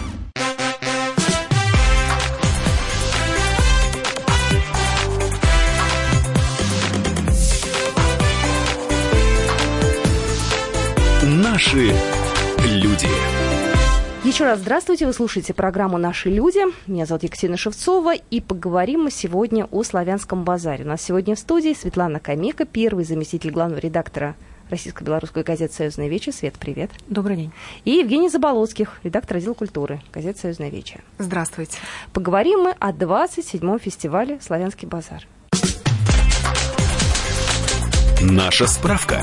Наши 11.71 11.95
люди. 12.65 13.07
Еще 14.25 14.43
раз 14.43 14.59
здравствуйте, 14.59 15.05
вы 15.05 15.13
слушаете 15.13 15.53
программу 15.53 15.97
«Наши 15.97 16.29
люди». 16.29 16.59
Меня 16.85 17.05
зовут 17.05 17.23
Екатерина 17.23 17.55
Шевцова, 17.55 18.13
и 18.13 18.41
поговорим 18.41 19.03
мы 19.03 19.11
сегодня 19.11 19.63
о 19.71 19.81
славянском 19.83 20.43
базаре. 20.43 20.83
У 20.83 20.87
нас 20.89 21.01
сегодня 21.01 21.33
в 21.33 21.39
студии 21.39 21.73
Светлана 21.73 22.19
Камека, 22.19 22.65
первый 22.65 23.05
заместитель 23.05 23.51
главного 23.51 23.79
редактора 23.79 24.35
российско-белорусской 24.69 25.43
газеты 25.43 25.73
«Союзная 25.73 26.09
вече». 26.09 26.33
Свет, 26.33 26.55
привет. 26.59 26.91
Добрый 27.07 27.37
день. 27.37 27.53
И 27.85 27.91
Евгений 27.91 28.27
Заболоцких, 28.27 28.99
редактор 29.03 29.37
отдела 29.37 29.53
культуры 29.53 30.01
газеты 30.13 30.41
«Союзная 30.41 30.69
вече». 30.69 30.99
Здравствуйте. 31.19 31.77
Поговорим 32.11 32.63
мы 32.63 32.71
о 32.79 32.91
27-м 32.91 33.79
фестивале 33.79 34.39
«Славянский 34.41 34.89
базар». 34.89 35.25
Наша 38.19 38.67
справка. 38.67 39.21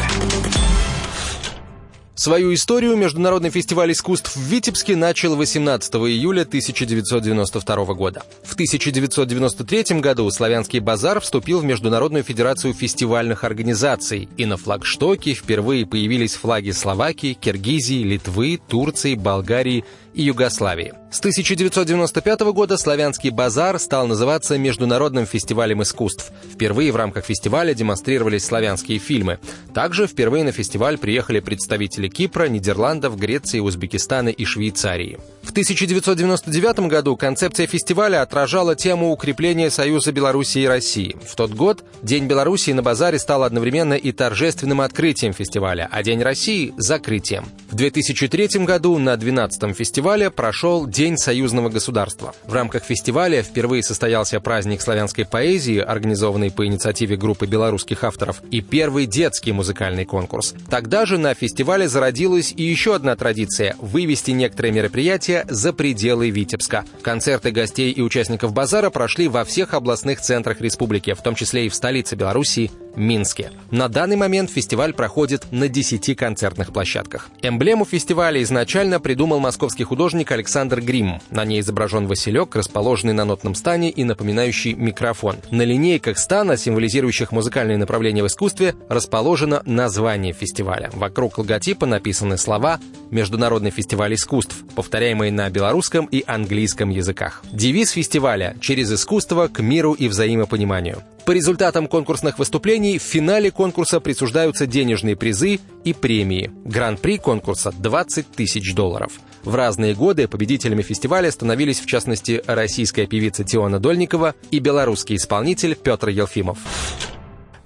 Свою 2.18 2.52
историю 2.52 2.96
Международный 2.96 3.50
фестиваль 3.50 3.92
искусств 3.92 4.34
в 4.34 4.40
Витебске 4.40 4.96
начал 4.96 5.36
18 5.36 5.94
июля 5.94 6.42
1992 6.42 7.94
года. 7.94 8.24
В 8.42 8.54
1993 8.54 10.00
году 10.00 10.28
«Славянский 10.32 10.80
базар» 10.80 11.20
вступил 11.20 11.60
в 11.60 11.64
Международную 11.64 12.24
федерацию 12.24 12.74
фестивальных 12.74 13.44
организаций, 13.44 14.28
и 14.36 14.46
на 14.46 14.56
флагштоке 14.56 15.32
впервые 15.32 15.86
появились 15.86 16.34
флаги 16.34 16.72
Словакии, 16.72 17.34
Киргизии, 17.34 18.02
Литвы, 18.02 18.58
Турции, 18.66 19.14
Болгарии 19.14 19.84
и 20.14 20.22
Югославии. 20.22 20.94
С 21.10 21.18
1995 21.20 22.40
года 22.52 22.76
«Славянский 22.76 23.30
базар» 23.30 23.78
стал 23.78 24.06
называться 24.06 24.58
Международным 24.58 25.26
фестивалем 25.26 25.82
искусств. 25.82 26.32
Впервые 26.52 26.92
в 26.92 26.96
рамках 26.96 27.24
фестиваля 27.24 27.74
демонстрировались 27.74 28.44
славянские 28.44 28.98
фильмы. 28.98 29.38
Также 29.74 30.06
впервые 30.06 30.44
на 30.44 30.52
фестиваль 30.52 30.98
приехали 30.98 31.40
представители 31.40 32.08
Кипра, 32.08 32.48
Нидерландов, 32.48 33.18
Греции, 33.18 33.60
Узбекистана 33.60 34.28
и 34.28 34.44
Швейцарии. 34.44 35.18
В 35.42 35.50
1999 35.50 36.80
году 36.88 37.16
концепция 37.16 37.66
фестиваля 37.66 38.22
отражала 38.22 38.74
тему 38.74 39.10
укрепления 39.10 39.70
Союза 39.70 40.12
Беларуси 40.12 40.58
и 40.58 40.66
России. 40.66 41.16
В 41.24 41.36
тот 41.36 41.52
год 41.52 41.84
День 42.02 42.26
Беларуси 42.26 42.70
на 42.72 42.82
базаре 42.82 43.18
стал 43.18 43.44
одновременно 43.44 43.94
и 43.94 44.12
торжественным 44.12 44.80
открытием 44.80 45.32
фестиваля, 45.32 45.88
а 45.90 46.02
День 46.02 46.22
России— 46.22 46.74
закрытием. 46.76 47.46
В 47.70 47.74
2003 47.74 48.64
году 48.64 48.98
на 48.98 49.14
12-м 49.14 49.74
фестивале 49.74 50.30
прошел 50.30 50.86
День 50.86 51.16
союзного 51.16 51.68
государства. 51.68 52.34
В 52.46 52.52
рамках 52.52 52.84
фестиваля 52.84 53.42
впервые 53.42 53.82
состоялся 53.82 54.40
праздник 54.40 54.82
славянской 54.82 55.24
поэзии, 55.24 55.78
организованный 55.78 56.50
по 56.50 56.66
инициативе 56.66 57.16
группы 57.16 57.46
белорусских 57.46 58.04
авторов, 58.04 58.42
и 58.50 58.60
первый 58.60 59.06
детский 59.06 59.52
музыкальный 59.52 60.04
конкурс. 60.04 60.54
Тогда 60.70 61.06
же 61.06 61.18
на 61.18 61.34
фестивале 61.34 61.88
зародилась 61.88 62.52
и 62.56 62.62
еще 62.62 62.94
одна 62.94 63.16
традиция— 63.16 63.76
вывести 63.80 64.32
некоторые 64.32 64.72
мероприятия 64.72 65.27
за 65.48 65.72
пределы 65.72 66.30
Витебска. 66.30 66.84
Концерты 67.02 67.50
гостей 67.50 67.92
и 67.92 68.02
участников 68.02 68.52
базара 68.52 68.90
прошли 68.90 69.28
во 69.28 69.44
всех 69.44 69.74
областных 69.74 70.20
центрах 70.20 70.60
республики, 70.60 71.12
в 71.14 71.22
том 71.22 71.34
числе 71.34 71.66
и 71.66 71.68
в 71.68 71.74
столице 71.74 72.16
Беларуси 72.16 72.70
Минске. 72.96 73.50
На 73.70 73.88
данный 73.88 74.16
момент 74.16 74.50
фестиваль 74.50 74.92
проходит 74.92 75.46
на 75.50 75.68
10 75.68 76.16
концертных 76.16 76.72
площадках. 76.72 77.28
Эмблему 77.42 77.84
фестиваля 77.84 78.42
изначально 78.42 79.00
придумал 79.00 79.40
московский 79.40 79.84
художник 79.84 80.32
Александр 80.32 80.80
Грим. 80.80 81.20
На 81.30 81.44
ней 81.44 81.60
изображен 81.60 82.06
Василек, 82.06 82.56
расположенный 82.56 83.12
на 83.12 83.24
нотном 83.24 83.54
стане 83.54 83.90
и 83.90 84.04
напоминающий 84.04 84.74
микрофон. 84.74 85.36
На 85.50 85.62
линейках 85.62 86.18
стана, 86.18 86.56
символизирующих 86.56 87.32
музыкальные 87.32 87.78
направления 87.78 88.22
в 88.22 88.26
искусстве, 88.26 88.74
расположено 88.88 89.62
название 89.64 90.32
фестиваля. 90.32 90.90
Вокруг 90.92 91.38
логотипа 91.38 91.86
написаны 91.86 92.38
слова 92.38 92.80
«Международный 93.10 93.70
фестиваль 93.70 94.14
искусств», 94.14 94.56
повторяемые 94.74 95.32
на 95.32 95.48
белорусском 95.50 96.06
и 96.06 96.24
английском 96.26 96.90
языках. 96.90 97.42
Девиз 97.52 97.90
фестиваля 97.90 98.56
«Через 98.60 98.92
искусство 98.92 99.48
к 99.48 99.60
миру 99.60 99.92
и 99.92 100.08
взаимопониманию». 100.08 101.02
По 101.28 101.32
результатам 101.32 101.88
конкурсных 101.88 102.38
выступлений 102.38 102.98
в 102.98 103.02
финале 103.02 103.50
конкурса 103.50 104.00
присуждаются 104.00 104.66
денежные 104.66 105.14
призы 105.14 105.60
и 105.84 105.92
премии. 105.92 106.50
Гран-при 106.64 107.18
конкурса– 107.18 107.70
20 107.78 108.28
тысяч 108.28 108.74
долларов. 108.74 109.12
В 109.44 109.54
разные 109.54 109.94
годы 109.94 110.26
победителями 110.26 110.80
фестиваля 110.80 111.30
становились, 111.30 111.80
в 111.80 111.84
частности, 111.84 112.42
российская 112.46 113.06
певица 113.06 113.44
Теона 113.44 113.78
Дольникова 113.78 114.36
и 114.50 114.58
белорусский 114.58 115.16
исполнитель 115.16 115.74
Петр 115.74 116.08
Елфимов. 116.08 116.60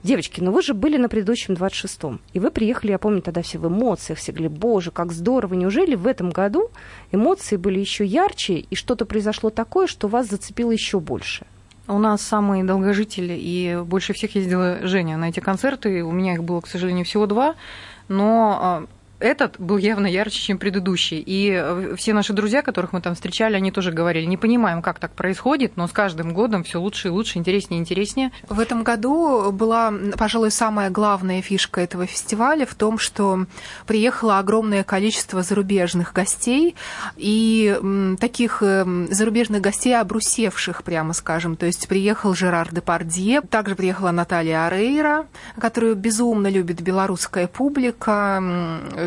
Девочки, 0.02 0.40
ну 0.40 0.50
вы 0.50 0.60
же 0.60 0.74
были 0.74 0.96
на 0.96 1.08
предыдущем 1.08 1.54
26-м, 1.54 2.20
и 2.32 2.40
вы 2.40 2.50
приехали, 2.50 2.90
я 2.90 2.98
помню, 2.98 3.22
тогда 3.22 3.42
все 3.42 3.60
в 3.60 3.68
эмоциях, 3.68 4.18
все 4.18 4.32
говорили, 4.32 4.48
боже, 4.48 4.90
как 4.90 5.12
здорово. 5.12 5.54
Неужели 5.54 5.94
в 5.94 6.08
этом 6.08 6.30
году 6.30 6.72
эмоции 7.12 7.54
были 7.54 7.78
еще 7.78 8.04
ярче, 8.04 8.54
и 8.54 8.74
что-то 8.74 9.04
произошло 9.04 9.50
такое, 9.50 9.86
что 9.86 10.08
вас 10.08 10.28
зацепило 10.28 10.72
еще 10.72 10.98
больше? 10.98 11.46
У 11.92 11.98
нас 11.98 12.22
самый 12.22 12.62
долгожитель, 12.62 13.32
и 13.36 13.82
больше 13.84 14.14
всех 14.14 14.34
ездила 14.34 14.78
Женя 14.82 15.18
на 15.18 15.28
эти 15.28 15.40
концерты. 15.40 16.02
У 16.02 16.10
меня 16.10 16.32
их 16.34 16.42
было, 16.42 16.62
к 16.62 16.66
сожалению, 16.66 17.04
всего 17.04 17.26
два. 17.26 17.54
Но 18.08 18.86
этот 19.22 19.58
был 19.58 19.78
явно 19.78 20.06
ярче, 20.06 20.40
чем 20.40 20.58
предыдущий. 20.58 21.22
И 21.24 21.50
э, 21.54 21.94
все 21.96 22.12
наши 22.12 22.32
друзья, 22.32 22.62
которых 22.62 22.92
мы 22.92 23.00
там 23.00 23.14
встречали, 23.14 23.54
они 23.54 23.70
тоже 23.70 23.92
говорили, 23.92 24.26
не 24.26 24.36
понимаем, 24.36 24.82
как 24.82 24.98
так 24.98 25.12
происходит, 25.14 25.76
но 25.76 25.86
с 25.86 25.92
каждым 25.92 26.34
годом 26.34 26.64
все 26.64 26.80
лучше 26.80 27.08
и 27.08 27.10
лучше, 27.10 27.38
интереснее 27.38 27.78
и 27.78 27.80
интереснее. 27.80 28.32
В 28.48 28.58
этом 28.58 28.82
году 28.82 29.52
была, 29.52 29.92
пожалуй, 30.18 30.50
самая 30.50 30.90
главная 30.90 31.40
фишка 31.40 31.80
этого 31.80 32.06
фестиваля 32.06 32.66
в 32.66 32.74
том, 32.74 32.98
что 32.98 33.46
приехало 33.86 34.38
огромное 34.38 34.82
количество 34.82 35.42
зарубежных 35.42 36.12
гостей 36.12 36.74
и 37.16 37.78
таких 38.20 38.62
э, 38.62 38.84
зарубежных 39.10 39.60
гостей, 39.60 39.96
обрусевших, 39.96 40.82
прямо 40.82 41.12
скажем. 41.12 41.56
То 41.56 41.66
есть 41.66 41.86
приехал 41.88 42.34
Жерар 42.34 42.72
Депардье, 42.72 43.40
также 43.40 43.76
приехала 43.76 44.10
Наталья 44.10 44.66
Арейра, 44.66 45.26
которую 45.58 45.94
безумно 45.94 46.48
любит 46.48 46.80
белорусская 46.80 47.46
публика, 47.46 48.42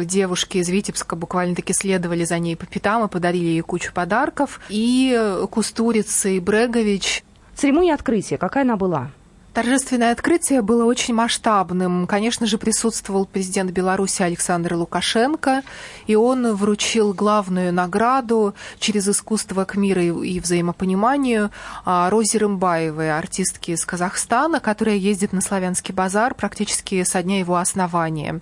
девушки 0.06 0.58
из 0.58 0.70
Витебска 0.70 1.16
буквально-таки 1.16 1.74
следовали 1.74 2.24
за 2.24 2.40
ней 2.40 2.56
по 2.56 2.66
пятам 2.66 3.06
и 3.06 3.10
подарили 3.10 3.46
ей 3.46 3.62
кучу 3.62 3.94
подарков. 3.94 4.60
И 4.70 5.38
Кустурица 5.52 6.30
и 6.30 6.40
Брегович. 6.40 7.24
Церемония 7.56 7.94
открытия, 7.94 8.38
какая 8.38 8.64
она 8.64 8.76
была? 8.76 9.12
Торжественное 9.56 10.12
открытие 10.12 10.62
было 10.62 10.84
очень 10.84 11.14
масштабным. 11.14 12.08
Конечно 12.08 12.46
же, 12.46 12.58
присутствовал 12.58 13.26
президент 13.26 13.72
Беларуси 13.72 14.22
Александр 14.22 14.74
Лукашенко, 14.74 15.64
и 16.08 16.16
он 16.16 16.54
вручил 16.56 17.14
главную 17.14 17.72
награду 17.72 18.54
через 18.80 19.08
искусство 19.08 19.64
к 19.64 19.78
миру 19.78 20.22
и 20.22 20.42
взаимопониманию 20.42 21.52
а, 21.86 22.10
Розе 22.10 22.40
Рымбаевой, 22.40 23.18
артистке 23.18 23.72
из 23.72 23.86
Казахстана, 23.86 24.60
которая 24.60 24.98
ездит 24.98 25.32
на 25.32 25.40
Славянский 25.40 25.94
базар 25.94 26.36
практически 26.36 27.02
со 27.04 27.24
дня 27.24 27.40
его 27.40 27.56
основания. 27.56 28.42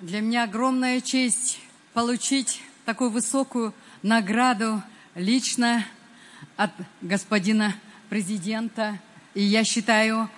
Для 0.00 0.22
меня 0.22 0.44
огромная 0.44 1.02
честь 1.02 1.60
получить 1.92 2.62
такую 2.86 3.10
высокую 3.10 3.74
награду 4.02 4.82
лично 5.14 5.84
от 6.56 6.70
господина 7.02 7.74
президента. 8.08 8.98
И 9.34 9.42
я 9.42 9.62
считаю, 9.62 10.30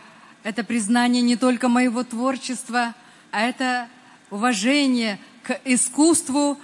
это 0.42 0.64
признание 0.64 1.22
не 1.22 1.36
только 1.36 1.68
моего 1.68 2.02
творчества, 2.02 2.92
а 3.30 3.40
это 3.42 3.88
уважение 4.30 5.20
к 5.44 5.60
искусству 5.64 6.58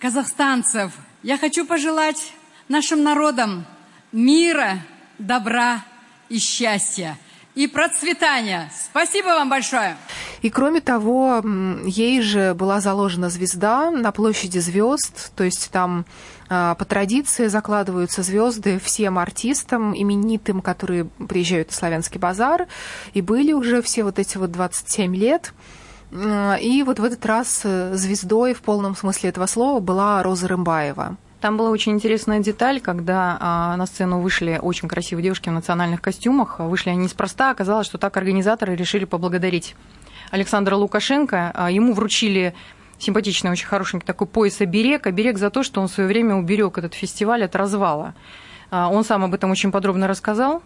казахстанцев. 0.00 0.92
Я 1.22 1.38
хочу 1.38 1.64
пожелать 1.64 2.32
нашим 2.66 3.04
народам 3.04 3.64
мира, 4.10 4.80
добра 5.18 5.84
и 6.28 6.40
счастья. 6.40 7.16
И 7.60 7.66
процветания. 7.66 8.70
Спасибо 8.90 9.26
вам 9.26 9.50
большое. 9.50 9.98
И 10.40 10.48
кроме 10.48 10.80
того, 10.80 11.42
ей 11.84 12.22
же 12.22 12.54
была 12.54 12.80
заложена 12.80 13.28
звезда 13.28 13.90
на 13.90 14.12
площади 14.12 14.58
звезд, 14.58 15.30
то 15.36 15.44
есть 15.44 15.70
там 15.70 16.06
а, 16.48 16.74
по 16.74 16.86
традиции 16.86 17.48
закладываются 17.48 18.22
звезды 18.22 18.80
всем 18.82 19.18
артистам 19.18 19.94
именитым, 19.94 20.62
которые 20.62 21.04
приезжают 21.28 21.68
на 21.68 21.74
Славянский 21.74 22.18
базар, 22.18 22.66
и 23.12 23.20
были 23.20 23.52
уже 23.52 23.82
все 23.82 24.04
вот 24.04 24.18
эти 24.18 24.38
вот 24.38 24.50
27 24.50 25.14
лет. 25.14 25.52
И 26.12 26.82
вот 26.84 26.98
в 26.98 27.04
этот 27.04 27.24
раз 27.24 27.60
э, 27.62 27.94
звездой 27.94 28.52
в 28.52 28.62
полном 28.62 28.96
смысле 28.96 29.28
этого 29.28 29.46
слова 29.46 29.78
была 29.78 30.20
Роза 30.24 30.48
Рымбаева. 30.48 31.16
Там 31.40 31.56
была 31.56 31.70
очень 31.70 31.92
интересная 31.92 32.40
деталь, 32.40 32.80
когда 32.82 33.38
а, 33.40 33.76
на 33.76 33.86
сцену 33.86 34.20
вышли 34.20 34.58
очень 34.60 34.88
красивые 34.88 35.24
девушки 35.24 35.48
в 35.48 35.52
национальных 35.52 36.02
костюмах. 36.02 36.58
Вышли 36.58 36.90
они 36.90 37.04
неспроста. 37.04 37.50
Оказалось, 37.50 37.86
что 37.86 37.96
так 37.96 38.14
организаторы 38.18 38.76
решили 38.76 39.06
поблагодарить 39.06 39.74
Александра 40.30 40.76
Лукашенко. 40.76 41.50
А, 41.54 41.70
ему 41.70 41.94
вручили 41.94 42.54
симпатичный, 42.98 43.50
очень 43.50 43.66
хорошенький 43.66 44.06
такой 44.06 44.26
пояс 44.26 44.60
оберег. 44.60 45.06
Оберег 45.06 45.38
за 45.38 45.48
то, 45.48 45.62
что 45.62 45.80
он 45.80 45.88
в 45.88 45.92
свое 45.92 46.08
время 46.08 46.34
уберег 46.34 46.76
этот 46.76 46.92
фестиваль 46.92 47.42
от 47.42 47.56
развала. 47.56 48.14
А, 48.70 48.90
он 48.90 49.02
сам 49.02 49.24
об 49.24 49.32
этом 49.32 49.50
очень 49.50 49.72
подробно 49.72 50.08
рассказал. 50.08 50.62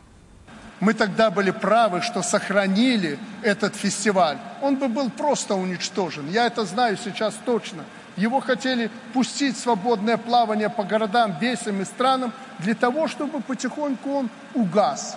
Мы 0.81 0.93
тогда 0.93 1.31
были 1.31 1.53
правы, 1.53 2.03
что 2.03 2.21
сохранили 2.23 3.17
этот 3.43 3.77
фестиваль. 3.77 4.39
Он 4.61 4.75
бы 4.75 4.89
был 4.89 5.09
просто 5.09 5.55
уничтожен. 5.55 6.29
Я 6.29 6.47
это 6.47 6.65
знаю 6.65 6.99
сейчас 7.03 7.35
точно. 7.47 7.85
Его 8.17 8.41
хотели 8.41 8.91
пустить 9.13 9.57
в 9.57 9.61
свободное 9.61 10.17
плавание 10.17 10.69
по 10.69 10.85
городам, 10.85 11.37
весям 11.41 11.83
и 11.83 11.85
странам 11.85 12.33
для 12.61 12.75
того, 12.75 13.09
чтобы 13.09 13.41
потихоньку 13.41 14.13
он 14.13 14.31
угас, 14.55 15.17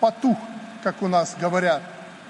потух, 0.00 0.36
как 0.82 1.02
у 1.02 1.08
нас 1.08 1.36
говорят. 1.40 1.82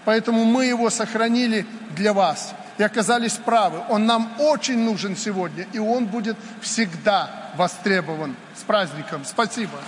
Поэтому 0.04 0.44
мы 0.44 0.66
его 0.66 0.90
сохранили 0.90 1.66
для 1.97 2.12
вас 2.12 2.54
и 2.78 2.83
оказались 2.83 3.33
правы. 3.33 3.80
Он 3.88 4.06
нам 4.06 4.30
очень 4.38 4.78
нужен 4.78 5.16
сегодня, 5.16 5.66
и 5.73 5.78
он 5.78 6.06
будет 6.06 6.37
всегда 6.61 7.30
востребован. 7.56 8.37
С 8.56 8.62
праздником! 8.62 9.23
Спасибо! 9.25 9.78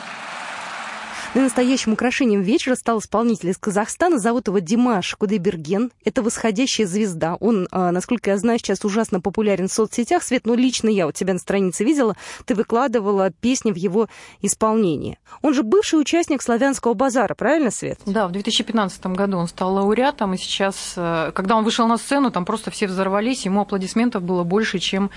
И 1.35 1.39
настоящим 1.39 1.93
украшением 1.93 2.43
вечера 2.43 2.75
стал 2.75 3.01
исполнитель 3.01 3.51
из 3.51 3.59
Казахстана. 3.59 4.19
Зовут 4.19 4.49
его 4.49 4.59
Димаш 4.59 5.15
Кудайберген. 5.17 5.91
Это 6.05 6.23
восходящая 6.23 6.87
звезда. 6.87 7.37
Он, 7.37 7.69
а, 7.71 7.93
насколько 7.93 8.31
я 8.31 8.39
знаю, 8.39 8.59
сейчас 8.59 8.85
ужасно 8.85 9.21
популярен 9.21 9.69
в 9.69 9.73
соцсетях. 9.73 10.23
Свет, 10.23 10.47
ну 10.47 10.55
лично 10.55 10.89
я 10.89 11.07
у 11.07 11.13
тебя 11.13 11.35
на 11.35 11.39
странице 11.39 11.85
видела, 11.85 12.17
ты 12.47 12.55
выкладывала 12.55 13.31
песни 13.31 13.73
в 13.73 13.77
его 13.77 14.09
исполнении. 14.41 15.19
Он 15.43 15.53
же 15.53 15.63
бывший 15.63 16.01
участник 16.01 16.43
Славянского 16.43 16.95
базара, 16.95 17.35
правильно, 17.35 17.71
Свет? 17.71 18.01
Да, 18.07 18.29
в 18.29 18.33
2015 18.33 19.07
году 19.09 19.39
он 19.39 19.49
стал 19.49 19.75
лауреатом, 19.75 20.35
и 20.35 20.39
сейчас, 20.39 20.95
э, 20.97 21.33
когда 21.35 21.57
он 21.57 21.65
вышел 21.65 21.87
на 21.87 21.99
сцену, 21.99 22.31
там 22.31 22.45
просто 22.45 22.71
все 22.71 22.87
взорвались, 22.87 23.45
ему 23.45 23.61
аплодисментов 23.61 24.23
было 24.23 24.45
больше, 24.45 24.79
чем 24.79 25.11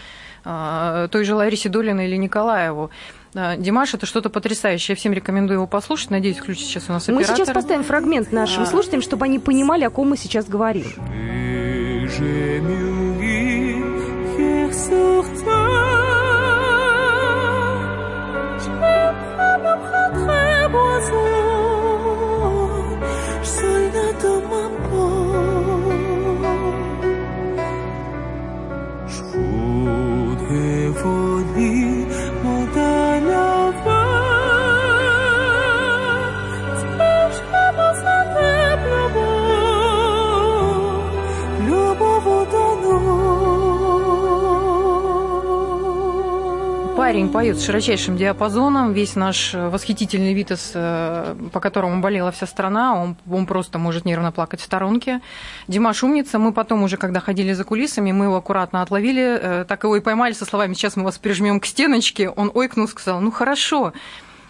э, 0.43 1.07
той 1.11 1.23
же 1.23 1.35
Ларисе 1.35 1.69
Долиной 1.69 2.07
или 2.07 2.17
Николаеву. 2.17 2.89
Димаш, 3.33 3.93
это 3.93 4.05
что-то 4.05 4.29
потрясающее. 4.29 4.93
Я 4.93 4.95
всем 4.95 5.13
рекомендую 5.13 5.57
его 5.57 5.67
послушать. 5.67 6.09
Надеюсь, 6.09 6.37
включит 6.37 6.67
сейчас 6.67 6.89
у 6.89 6.93
нас 6.93 7.03
оператор. 7.03 7.29
Мы 7.29 7.35
сейчас 7.35 7.53
поставим 7.53 7.83
фрагмент 7.83 8.31
нашим 8.31 8.63
а... 8.63 8.65
слушателям, 8.65 9.01
чтобы 9.01 9.25
они 9.25 9.39
понимали, 9.39 9.83
о 9.83 9.89
ком 9.89 10.09
мы 10.09 10.17
сейчас 10.17 10.45
говорим. 10.47 10.85
Парень 47.09 47.29
поет 47.29 47.57
с 47.57 47.65
широчайшим 47.65 48.17
диапазоном. 48.17 48.93
Весь 48.93 49.15
наш 49.15 49.55
э, 49.55 49.69
восхитительный 49.69 50.35
Витас, 50.35 50.73
э, 50.75 51.35
по 51.51 51.59
которому 51.59 52.01
болела 52.01 52.31
вся 52.31 52.45
страна, 52.45 52.93
он, 53.01 53.17
он 53.27 53.47
просто 53.47 53.79
может 53.79 54.05
нервно 54.05 54.31
плакать 54.31 54.59
в 54.59 54.63
сторонке. 54.63 55.19
Димаш 55.67 56.03
умница. 56.03 56.37
Мы 56.37 56.53
потом 56.53 56.83
уже, 56.83 56.97
когда 56.97 57.19
ходили 57.19 57.51
за 57.53 57.63
кулисами, 57.63 58.11
мы 58.11 58.25
его 58.25 58.35
аккуратно 58.35 58.83
отловили, 58.83 59.39
э, 59.41 59.65
так 59.67 59.85
его 59.85 59.95
и 59.95 60.01
поймали 60.01 60.33
со 60.33 60.45
словами 60.45 60.75
«сейчас 60.75 60.97
мы 60.97 61.03
вас 61.03 61.17
прижмем 61.17 61.59
к 61.59 61.65
стеночке». 61.65 62.29
Он 62.29 62.51
ойкнул, 62.53 62.87
сказал 62.87 63.19
«ну 63.21 63.31
хорошо». 63.31 63.91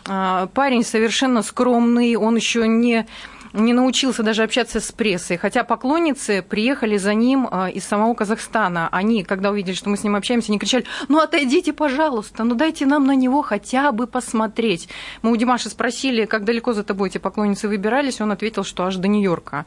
Парень 0.04 0.84
совершенно 0.84 1.44
скромный, 1.44 2.16
он 2.16 2.36
еще 2.36 2.68
не 2.68 3.06
не 3.54 3.74
научился 3.74 4.24
даже 4.24 4.44
общаться 4.44 4.80
с 4.80 4.92
прессой, 4.92 5.38
хотя 5.38 5.64
поклонницы 5.64 6.42
приехали 6.42 6.98
за 6.98 7.14
ним 7.14 7.48
а, 7.50 7.70
из 7.70 7.84
самого 7.84 8.14
Казахстана. 8.14 8.90
Они, 8.92 9.24
когда 9.24 9.50
увидели, 9.52 9.76
что 9.76 9.90
мы 9.90 9.98
с 9.98 10.04
ним 10.04 10.16
общаемся, 10.16 10.52
они 10.52 10.60
кричали, 10.60 10.86
ну 11.08 11.20
отойдите, 11.20 11.74
пожалуйста, 11.74 12.44
ну 12.44 12.56
дайте 12.56 12.86
нам 12.86 13.06
на 13.06 13.16
него 13.16 13.42
хотя 13.42 13.92
бы 13.92 14.08
посмотреть. 14.08 14.90
Мы 15.22 15.32
у 15.32 15.36
Димаша 15.36 15.70
спросили, 15.70 16.26
как 16.26 16.44
далеко 16.44 16.74
за 16.74 16.84
тобой 16.84 17.10
эти 17.10 17.18
поклонницы 17.18 17.68
выбирались, 17.68 18.22
он 18.22 18.32
ответил, 18.32 18.64
что 18.64 18.86
аж 18.86 18.98
до 18.98 19.08
Нью-Йорка. 19.08 19.66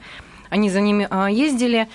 Они 0.50 0.70
за 0.70 0.80
ними 0.80 1.06
а, 1.10 1.30
ездили. 1.30 1.88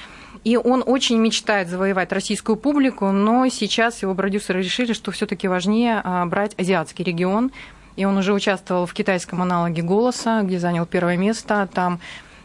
И 0.44 0.56
он 0.56 0.84
очень 0.86 1.18
мечтает 1.18 1.68
завоевать 1.68 2.12
российскую 2.14 2.56
публику, 2.56 3.12
но 3.12 3.48
сейчас 3.50 4.02
его 4.02 4.16
продюсеры 4.16 4.62
решили, 4.62 4.94
что 4.94 5.12
все-таки 5.12 5.48
важнее 5.48 6.02
а, 6.04 6.26
брать 6.26 6.54
азиатский 6.58 7.04
регион, 7.04 7.52
и 7.98 8.06
он 8.06 8.16
уже 8.18 8.34
участвовал 8.34 8.86
в 8.86 8.94
китайском 8.94 9.42
аналоге 9.42 9.82
«Голоса», 9.82 10.42
где 10.44 10.60
занял 10.60 10.86
первое 10.86 11.18
место. 11.18 11.68
Там 11.74 12.00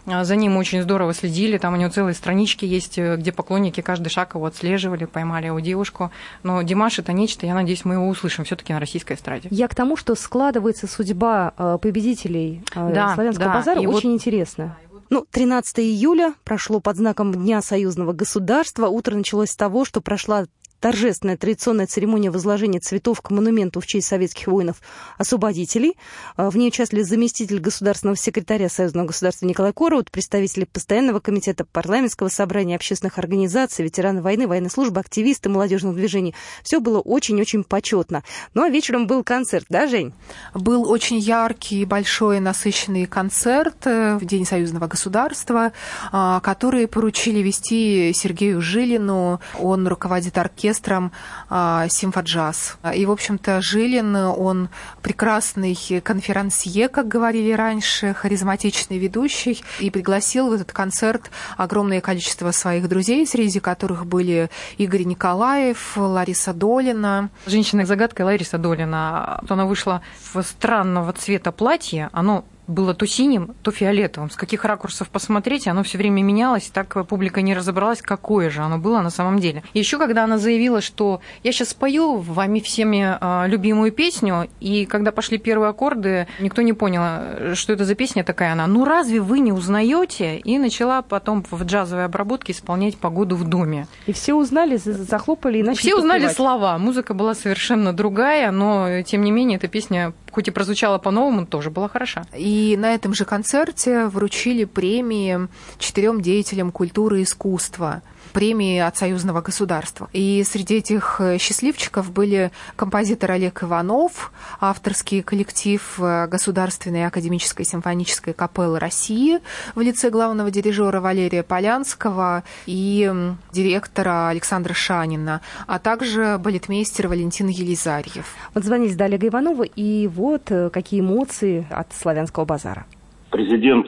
а, 0.06 0.24
за 0.24 0.34
ним 0.34 0.56
очень 0.56 0.82
здорово 0.82 1.14
следили, 1.14 1.58
там 1.58 1.74
у 1.74 1.76
него 1.76 1.90
целые 1.90 2.14
странички 2.14 2.64
есть, 2.64 2.98
э, 2.98 3.16
где 3.16 3.30
поклонники 3.30 3.80
каждый 3.80 4.08
шаг 4.08 4.34
его 4.34 4.46
отслеживали, 4.46 5.04
поймали 5.04 5.46
его 5.46 5.60
девушку. 5.60 6.10
Но 6.42 6.60
Димаш 6.62 6.98
это 6.98 7.12
нечто, 7.12 7.46
я 7.46 7.54
надеюсь, 7.54 7.84
мы 7.84 7.94
его 7.94 8.08
услышим 8.08 8.44
все 8.44 8.56
таки 8.56 8.72
на 8.72 8.80
российской 8.80 9.14
эстраде. 9.14 9.48
Я 9.52 9.68
к 9.68 9.74
тому, 9.74 9.96
что 9.96 10.14
складывается 10.16 10.88
судьба 10.88 11.54
э, 11.56 11.78
победителей 11.80 12.64
э, 12.74 12.92
да, 12.92 13.14
Славянского 13.14 13.46
да. 13.46 13.54
базара, 13.54 13.80
и 13.80 13.86
очень 13.86 14.10
вот... 14.10 14.16
интересно. 14.16 14.76
Ну, 15.08 15.26
13 15.30 15.80
июля 15.80 16.32
прошло 16.42 16.80
под 16.80 16.96
знаком 16.96 17.34
Дня 17.34 17.60
союзного 17.60 18.14
государства. 18.14 18.86
Утро 18.86 19.14
началось 19.14 19.50
с 19.50 19.56
того, 19.56 19.84
что 19.84 20.00
прошла 20.00 20.46
торжественная 20.82 21.36
традиционная 21.36 21.86
церемония 21.86 22.32
возложения 22.32 22.80
цветов 22.80 23.20
к 23.22 23.30
монументу 23.30 23.78
в 23.78 23.86
честь 23.86 24.08
советских 24.08 24.48
воинов-освободителей. 24.48 25.96
А, 26.36 26.50
в 26.50 26.56
ней 26.56 26.68
участвовали 26.68 27.04
заместитель 27.04 27.60
государственного 27.60 28.16
секретаря 28.16 28.68
Союзного 28.68 29.06
государства 29.06 29.46
Николай 29.46 29.72
Корот, 29.72 30.10
представители 30.10 30.64
Постоянного 30.64 31.20
комитета 31.20 31.64
парламентского 31.64 32.28
собрания 32.28 32.74
общественных 32.74 33.18
организаций, 33.18 33.84
ветераны 33.84 34.22
войны, 34.22 34.48
военной 34.48 34.70
службы, 34.70 34.98
активисты 34.98 35.48
молодежных 35.48 35.94
движений. 35.94 36.34
Все 36.64 36.80
было 36.80 36.98
очень-очень 36.98 37.62
почетно. 37.62 38.24
Ну 38.54 38.64
а 38.64 38.68
вечером 38.68 39.06
был 39.06 39.22
концерт, 39.22 39.66
да, 39.68 39.86
Жень? 39.86 40.12
Был 40.52 40.90
очень 40.90 41.18
яркий, 41.18 41.84
большой, 41.84 42.40
насыщенный 42.40 43.06
концерт 43.06 43.86
э, 43.86 44.16
в 44.16 44.24
День 44.24 44.44
союзного 44.44 44.88
государства, 44.88 45.70
а, 46.10 46.40
который 46.40 46.88
поручили 46.88 47.38
вести 47.38 48.12
Сергею 48.12 48.60
Жилину. 48.60 49.40
Он 49.60 49.86
руководит 49.86 50.38
оркестром 50.38 50.71
оркестром 50.72 51.12
а, 51.50 51.86
симфоджаз. 51.88 52.78
И, 52.94 53.04
в 53.04 53.10
общем-то, 53.10 53.60
Жилин, 53.60 54.16
он 54.16 54.68
прекрасный 55.02 55.76
конферансье, 56.02 56.88
как 56.88 57.08
говорили 57.08 57.52
раньше, 57.52 58.14
харизматичный 58.14 58.98
ведущий, 58.98 59.62
и 59.80 59.90
пригласил 59.90 60.48
в 60.48 60.52
этот 60.52 60.72
концерт 60.72 61.30
огромное 61.58 62.00
количество 62.00 62.52
своих 62.52 62.88
друзей, 62.88 63.26
среди 63.26 63.60
которых 63.60 64.06
были 64.06 64.48
Игорь 64.78 65.04
Николаев, 65.04 65.96
Лариса 65.96 66.54
Долина. 66.54 67.28
Женщина-загадка 67.46 68.22
Лариса 68.22 68.56
Долина. 68.56 69.40
Она 69.48 69.66
вышла 69.66 70.00
в 70.32 70.42
странного 70.42 71.12
цвета 71.12 71.52
платье, 71.52 72.08
оно 72.12 72.44
было 72.66 72.94
то 72.94 73.06
синим, 73.06 73.54
то 73.62 73.70
фиолетовым. 73.70 74.30
С 74.30 74.36
каких 74.36 74.64
ракурсов 74.64 75.08
посмотреть, 75.08 75.66
оно 75.66 75.82
все 75.82 75.98
время 75.98 76.22
менялось, 76.22 76.70
так 76.72 77.06
публика 77.06 77.42
не 77.42 77.54
разобралась, 77.54 78.02
какое 78.02 78.50
же 78.50 78.62
оно 78.62 78.78
было 78.78 79.00
на 79.00 79.10
самом 79.10 79.38
деле. 79.38 79.62
Еще 79.74 79.98
когда 79.98 80.24
она 80.24 80.38
заявила, 80.38 80.80
что 80.80 81.20
я 81.42 81.52
сейчас 81.52 81.70
спою 81.70 82.18
вами 82.18 82.60
всеми 82.60 83.16
а, 83.20 83.46
любимую 83.46 83.92
песню, 83.92 84.48
и 84.60 84.86
когда 84.86 85.12
пошли 85.12 85.38
первые 85.38 85.70
аккорды, 85.70 86.26
никто 86.40 86.62
не 86.62 86.72
понял, 86.72 87.54
что 87.54 87.72
это 87.72 87.84
за 87.84 87.94
песня 87.94 88.24
такая 88.24 88.52
она. 88.52 88.66
Ну 88.66 88.84
разве 88.84 89.20
вы 89.20 89.40
не 89.40 89.52
узнаете? 89.52 90.38
И 90.38 90.58
начала 90.58 91.02
потом 91.02 91.44
в 91.50 91.64
джазовой 91.64 92.04
обработке 92.04 92.52
исполнять 92.52 92.96
погоду 92.96 93.36
в 93.36 93.44
доме. 93.44 93.86
И 94.06 94.12
все 94.12 94.34
узнали, 94.34 94.76
захлопали 94.76 95.58
и 95.58 95.62
начали 95.62 95.80
Все 95.80 95.96
узнали 95.96 96.28
слова. 96.28 96.78
Музыка 96.78 97.14
была 97.14 97.34
совершенно 97.34 97.92
другая, 97.92 98.50
но 98.50 99.02
тем 99.02 99.22
не 99.22 99.30
менее 99.30 99.56
эта 99.56 99.68
песня 99.68 100.12
хоть 100.32 100.48
и 100.48 100.50
прозвучала 100.50 100.98
по-новому, 100.98 101.46
тоже 101.46 101.70
была 101.70 101.88
хороша. 101.88 102.24
И 102.36 102.76
на 102.78 102.94
этом 102.94 103.14
же 103.14 103.24
концерте 103.24 104.06
вручили 104.06 104.64
премии 104.64 105.48
четырем 105.78 106.20
деятелям 106.20 106.72
культуры 106.72 107.20
и 107.20 107.22
искусства 107.22 108.02
премии 108.32 108.78
от 108.78 108.96
союзного 108.96 109.40
государства. 109.40 110.08
И 110.12 110.42
среди 110.44 110.76
этих 110.76 111.20
э, 111.20 111.38
счастливчиков 111.38 112.12
были 112.12 112.50
композитор 112.76 113.32
Олег 113.32 113.62
Иванов, 113.62 114.32
авторский 114.60 115.22
коллектив 115.22 115.82
э, 115.98 116.26
Государственной 116.28 117.06
академической 117.06 117.64
симфонической 117.64 118.34
капеллы 118.34 118.78
России 118.78 119.40
в 119.74 119.80
лице 119.80 120.10
главного 120.10 120.50
дирижера 120.50 121.00
Валерия 121.00 121.42
Полянского 121.42 122.44
и 122.66 123.10
директора 123.52 124.28
Александра 124.28 124.74
Шанина, 124.74 125.40
а 125.66 125.78
также 125.78 126.38
балетмейстер 126.38 127.08
Валентин 127.08 127.48
Елизарьев. 127.48 128.26
Вот 128.54 128.64
звонили 128.64 128.94
до 128.94 129.04
Олега 129.04 129.28
Иванова, 129.28 129.64
и 129.64 130.06
вот 130.06 130.50
э, 130.50 130.70
какие 130.70 131.00
эмоции 131.00 131.66
от 131.70 131.92
славянского 131.92 132.44
базара 132.44 132.86
президент 133.30 133.86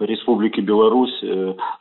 Республики 0.00 0.62
Беларусь 0.62 1.22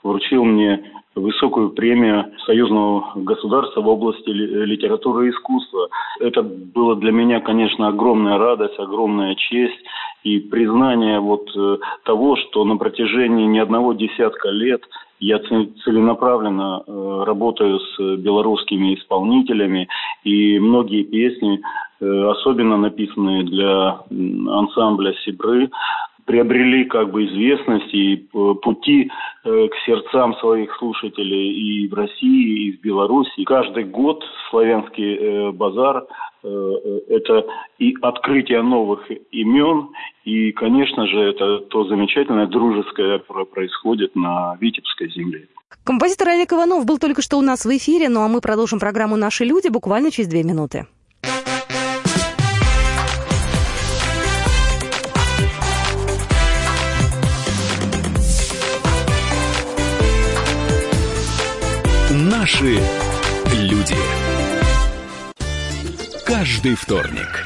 вручил 0.04 0.44
мне 0.44 0.84
высокую 1.20 1.72
премию 1.72 2.26
союзного 2.46 3.12
государства 3.16 3.82
в 3.82 3.88
области 3.88 4.30
литературы 4.30 5.28
и 5.28 5.32
искусства. 5.32 5.90
Это 6.20 6.44
было 6.44 6.96
для 6.96 7.12
меня, 7.12 7.40
конечно, 7.40 7.88
огромная 7.88 8.38
радость, 8.38 8.80
огромная 8.80 9.36
честь 9.36 9.80
и 10.24 10.40
признание 10.40 11.20
вот 11.20 11.50
э, 11.56 11.78
того, 12.04 12.36
что 12.36 12.66
на 12.66 12.78
протяжении 12.78 13.46
не 13.46 13.60
одного 13.60 13.94
десятка 13.94 14.50
лет 14.50 14.82
я 15.20 15.40
целенаправленно 15.40 16.84
э, 16.86 17.24
работаю 17.26 17.80
с 17.80 18.18
белорусскими 18.18 18.96
исполнителями, 18.96 19.88
и 20.24 20.60
многие 20.60 21.04
песни, 21.04 21.60
э, 22.00 22.30
особенно 22.30 22.78
написанные 22.78 23.44
для 23.44 24.02
ансамбля 24.10 25.14
«Сибры», 25.26 25.70
приобрели 26.28 26.84
как 26.86 27.10
бы 27.10 27.26
известность 27.26 27.92
и 27.94 28.16
э, 28.16 28.54
пути 28.62 29.10
э, 29.44 29.68
к 29.68 29.76
сердцам 29.86 30.36
своих 30.36 30.76
слушателей 30.78 31.54
и 31.54 31.88
в 31.88 31.94
России, 31.94 32.68
и 32.68 32.78
в 32.78 32.82
Беларуси. 32.82 33.46
Каждый 33.46 33.86
год 33.86 34.24
славянский 34.50 35.16
э, 35.16 35.52
базар 35.52 36.06
это 37.10 37.46
и 37.80 37.96
открытие 38.02 38.62
новых 38.62 39.10
имен, 39.32 39.90
и, 40.24 40.52
конечно 40.52 41.06
же, 41.08 41.20
это 41.20 41.60
то 41.60 41.84
замечательное 41.86 42.46
дружеское, 42.46 43.20
происходит 43.20 44.16
на 44.16 44.56
Витебской 44.62 45.10
земле. 45.10 45.48
Композитор 45.84 46.30
Олег 46.30 46.54
Иванов 46.54 46.86
был 46.86 47.00
только 47.00 47.22
что 47.22 47.38
у 47.38 47.42
нас 47.42 47.66
в 47.66 47.70
эфире, 47.76 48.08
ну 48.08 48.22
а 48.22 48.30
мы 48.30 48.40
продолжим 48.40 48.80
программу 48.80 49.18
«Наши 49.18 49.44
люди» 49.44 49.68
буквально 49.68 50.12
через 50.12 50.30
две 50.30 50.44
минуты. 50.44 50.86
Наши 62.48 62.80
люди. 63.52 63.98
Каждый 66.26 66.76
вторник 66.76 67.46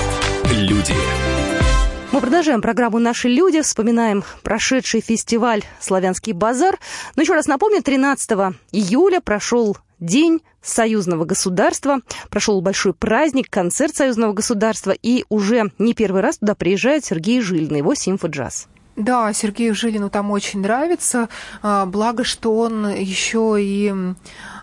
продолжаем 2.31 2.61
программу 2.61 2.97
«Наши 2.97 3.27
люди», 3.27 3.61
вспоминаем 3.61 4.23
прошедший 4.41 5.01
фестиваль 5.01 5.65
«Славянский 5.81 6.31
базар». 6.31 6.79
Но 7.17 7.23
еще 7.23 7.33
раз 7.33 7.45
напомню, 7.45 7.83
13 7.83 8.31
июля 8.71 9.19
прошел 9.19 9.77
День 9.99 10.41
союзного 10.61 11.25
государства. 11.25 11.99
Прошел 12.29 12.61
большой 12.61 12.93
праздник, 12.93 13.49
концерт 13.49 13.97
союзного 13.97 14.31
государства, 14.31 14.91
и 14.91 15.25
уже 15.27 15.71
не 15.77 15.93
первый 15.93 16.21
раз 16.21 16.37
туда 16.37 16.55
приезжает 16.55 17.03
Сергей 17.03 17.41
Жилин, 17.41 17.75
его 17.75 17.95
симфоджаз. 17.95 18.69
Да, 18.97 19.31
Сергею 19.31 19.73
Жилину 19.73 20.09
там 20.09 20.31
очень 20.31 20.59
нравится, 20.59 21.29
а, 21.61 21.85
благо, 21.85 22.25
что 22.25 22.57
он 22.57 22.89
еще 22.89 23.55
и 23.57 23.93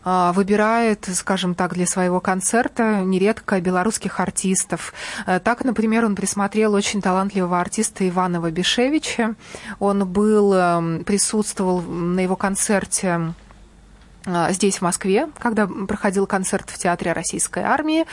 а, 0.04 0.32
выбирает, 0.32 1.08
скажем 1.14 1.54
так, 1.54 1.74
для 1.74 1.86
своего 1.86 2.20
концерта 2.20 3.00
нередко 3.00 3.60
белорусских 3.60 4.20
артистов. 4.20 4.92
Э, 5.26 5.40
так, 5.40 5.64
например, 5.64 6.04
он 6.04 6.14
присмотрел 6.14 6.74
очень 6.74 7.02
талантливого 7.02 7.60
артиста 7.60 8.08
Иванова 8.08 8.50
Бешевича. 8.50 9.34
Он 9.78 10.06
был, 10.06 10.52
эм, 10.52 11.04
присутствовал 11.04 11.80
на 11.80 12.20
его 12.20 12.36
концерте 12.36 13.34
здесь, 14.50 14.78
в 14.78 14.82
Москве, 14.82 15.28
когда 15.38 15.66
проходил 15.66 16.26
концерт 16.26 16.68
в 16.70 16.78
Театре 16.78 17.12
Российской 17.12 17.62
Армии. 17.62 18.04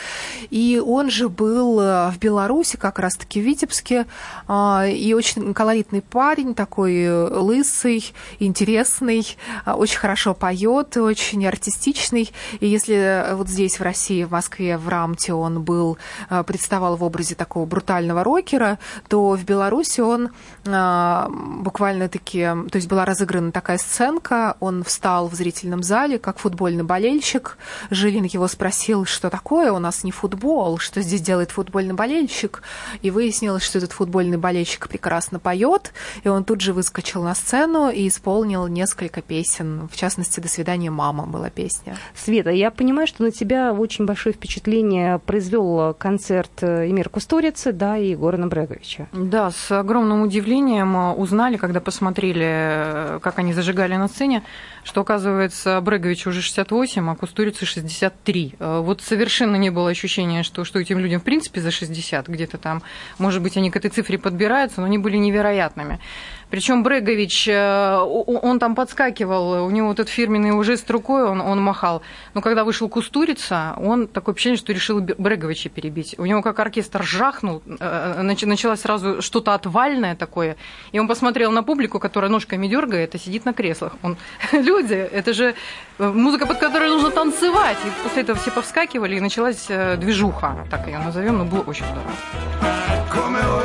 И 0.49 0.81
он 0.85 1.09
же 1.09 1.29
был 1.29 1.79
э, 1.79 2.11
в 2.11 2.19
Беларуси, 2.19 2.77
как 2.77 2.99
раз-таки 2.99 3.41
в 3.41 3.43
Витебске. 3.43 4.05
А, 4.47 4.85
и 4.87 5.13
очень 5.13 5.53
колоритный 5.53 6.01
парень, 6.01 6.55
такой 6.55 7.03
э, 7.03 7.27
лысый, 7.39 8.13
интересный, 8.39 9.37
а, 9.65 9.75
очень 9.75 9.97
хорошо 9.97 10.33
поет, 10.33 10.95
очень 10.97 11.45
артистичный. 11.45 12.31
И 12.59 12.67
если 12.67 13.33
вот 13.33 13.49
здесь, 13.49 13.79
в 13.79 13.83
России, 13.83 14.23
в 14.23 14.31
Москве, 14.31 14.77
в 14.77 14.87
Рамте 14.87 15.33
он 15.33 15.63
был, 15.63 15.97
представал 16.45 16.95
в 16.95 17.03
образе 17.03 17.35
такого 17.35 17.65
брутального 17.65 18.23
рокера, 18.23 18.79
то 19.07 19.31
в 19.31 19.43
Беларуси 19.43 20.01
он 20.01 20.29
буквально-таки... 20.65 22.41
То 22.71 22.75
есть 22.75 22.87
была 22.87 23.05
разыграна 23.05 23.51
такая 23.51 23.77
сценка, 23.77 24.55
он 24.59 24.83
встал 24.83 25.27
в 25.27 25.35
зрительном 25.35 25.83
зале, 25.83 25.94
зале, 25.95 26.19
как 26.19 26.39
футбольный 26.39 26.83
болельщик. 26.83 27.57
Жилин 27.89 28.25
его 28.25 28.49
спросил, 28.49 29.05
что 29.05 29.29
такое, 29.29 29.71
у 29.71 29.79
нас 29.79 30.03
не 30.03 30.11
футбол, 30.11 30.77
что 30.77 31.01
здесь 31.01 31.21
делает 31.21 31.51
футбольный 31.51 31.93
болельщик. 31.93 32.63
И 33.01 33.11
выяснилось, 33.11 33.63
что 33.63 33.77
этот 33.77 33.93
футбольный 33.93 34.37
болельщик 34.37 34.89
прекрасно 34.89 35.39
поет, 35.39 35.93
и 36.25 36.27
он 36.27 36.43
тут 36.43 36.59
же 36.59 36.73
выскочил 36.73 37.23
на 37.23 37.33
сцену 37.33 37.89
и 37.89 38.09
исполнил 38.09 38.67
несколько 38.67 39.21
песен. 39.21 39.87
В 39.89 39.95
частности, 39.95 40.41
«До 40.41 40.49
свидания, 40.49 40.91
мама» 40.91 41.25
была 41.25 41.49
песня. 41.49 41.95
Света, 42.13 42.49
я 42.49 42.71
понимаю, 42.71 43.07
что 43.07 43.23
на 43.23 43.31
тебя 43.31 43.71
очень 43.71 44.05
большое 44.05 44.35
впечатление 44.35 45.19
произвел 45.19 45.93
концерт 45.93 46.61
Эмир 46.61 47.07
Кусторицы, 47.07 47.71
да, 47.71 47.97
и 47.97 48.09
Егора 48.09 48.35
Набреговича. 48.35 49.07
Да, 49.13 49.51
с 49.51 49.71
огромным 49.71 50.23
удивлением 50.23 51.17
узнали, 51.17 51.55
когда 51.55 51.79
посмотрели, 51.79 53.19
как 53.21 53.39
они 53.39 53.53
зажигали 53.53 53.95
на 53.95 54.09
сцене, 54.09 54.43
что, 54.85 55.01
оказывается, 55.01 55.81
Брегович 55.81 56.27
уже 56.27 56.41
68, 56.41 57.09
а 57.09 57.15
Кустурицы 57.15 57.65
63. 57.65 58.55
Э, 58.59 58.79
вот 58.81 59.01
совершенно 59.01 59.55
не 59.55 59.71
было 59.71 59.89
ощущения, 59.89 60.43
что, 60.43 60.63
что 60.63 60.79
этим 60.79 60.99
людям 60.99 61.19
в 61.19 61.23
принципе 61.23 61.59
за 61.59 61.71
60 61.71 62.27
где-то 62.27 62.59
там. 62.59 62.83
Может 63.17 63.41
быть, 63.41 63.57
они 63.57 63.71
к 63.71 63.75
этой 63.75 63.89
цифре 63.89 64.19
подбираются, 64.19 64.81
но 64.81 64.85
они 64.85 64.99
были 64.99 65.17
невероятными. 65.17 65.99
Причем 66.49 66.83
Брегович, 66.83 67.47
э, 67.47 67.97
он 67.97 68.59
там 68.59 68.75
подскакивал, 68.75 69.65
у 69.65 69.69
него 69.69 69.87
вот 69.87 69.99
этот 69.99 70.11
фирменный 70.11 70.51
уже 70.51 70.77
с 70.77 70.89
рукой, 70.89 71.23
он, 71.23 71.41
он 71.41 71.61
махал. 71.61 72.01
Но 72.33 72.41
когда 72.41 72.63
вышел 72.63 72.87
Кустурица, 72.87 73.73
он 73.77 74.07
такое 74.07 74.33
впечатление, 74.33 74.59
что 74.59 74.73
решил 74.73 75.01
Бреговича 75.01 75.69
перебить. 75.69 76.15
У 76.17 76.25
него 76.25 76.41
как 76.41 76.59
оркестр 76.59 77.03
жахнул, 77.03 77.61
э, 77.79 78.21
началось 78.21 78.81
сразу 78.81 79.21
что-то 79.21 79.53
отвальное 79.53 80.15
такое, 80.15 80.55
и 80.91 80.99
он 80.99 81.07
посмотрел 81.07 81.51
на 81.51 81.63
публику, 81.63 81.99
которая 81.99 82.29
ножками 82.29 82.67
дергает 82.67 83.15
и 83.15 83.17
сидит 83.17 83.45
на 83.45 83.53
креслах. 83.53 83.93
Он, 84.03 84.17
люди, 84.51 84.93
это 84.93 85.33
же 85.33 85.55
э, 85.97 86.07
музыка, 86.07 86.45
под 86.45 86.59
которой 86.59 86.89
нужно 86.89 87.09
танцевать. 87.09 87.77
И 87.85 88.03
после 88.03 88.21
этого 88.21 88.37
все 88.37 88.51
повскакивали, 88.51 89.15
и 89.15 89.19
началась 89.19 89.67
движуха, 89.97 90.67
так 90.69 90.87
ее 90.87 90.99
назовем, 90.99 91.39
но 91.39 91.45
было 91.45 91.61
очень 91.61 91.85
здорово. 91.85 93.64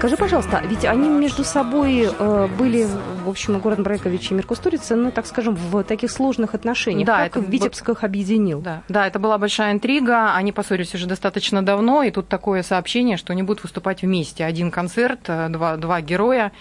Скажи, 0.00 0.16
пожалуйста, 0.16 0.62
ведь 0.64 0.86
они 0.86 1.10
между 1.10 1.44
собой 1.44 2.08
э, 2.08 2.48
были, 2.58 2.86
в 3.22 3.28
общем, 3.28 3.58
Город 3.58 3.80
Брайкович 3.80 4.30
и 4.30 4.34
Меркустурица, 4.34 4.96
ну, 4.96 5.10
так 5.10 5.26
скажем, 5.26 5.56
в 5.56 5.82
таких 5.84 6.10
сложных 6.10 6.54
отношениях. 6.54 7.06
Да, 7.06 7.28
как 7.28 7.36
это 7.36 7.50
Витебск 7.50 7.86
их 7.90 8.02
объединил? 8.02 8.62
Да. 8.62 8.82
да, 8.88 9.06
это 9.06 9.18
была 9.18 9.36
большая 9.36 9.72
интрига. 9.72 10.34
Они 10.34 10.52
поссорились 10.52 10.94
уже 10.94 11.06
достаточно 11.06 11.62
давно, 11.62 12.02
и 12.02 12.10
тут 12.10 12.28
такое 12.28 12.62
сообщение, 12.62 13.18
что 13.18 13.34
они 13.34 13.42
будут 13.42 13.62
выступать 13.62 14.00
вместе. 14.00 14.42
Один 14.46 14.70
концерт, 14.70 15.20
э, 15.26 15.50
два, 15.50 15.76
два 15.76 16.00
героя 16.00 16.52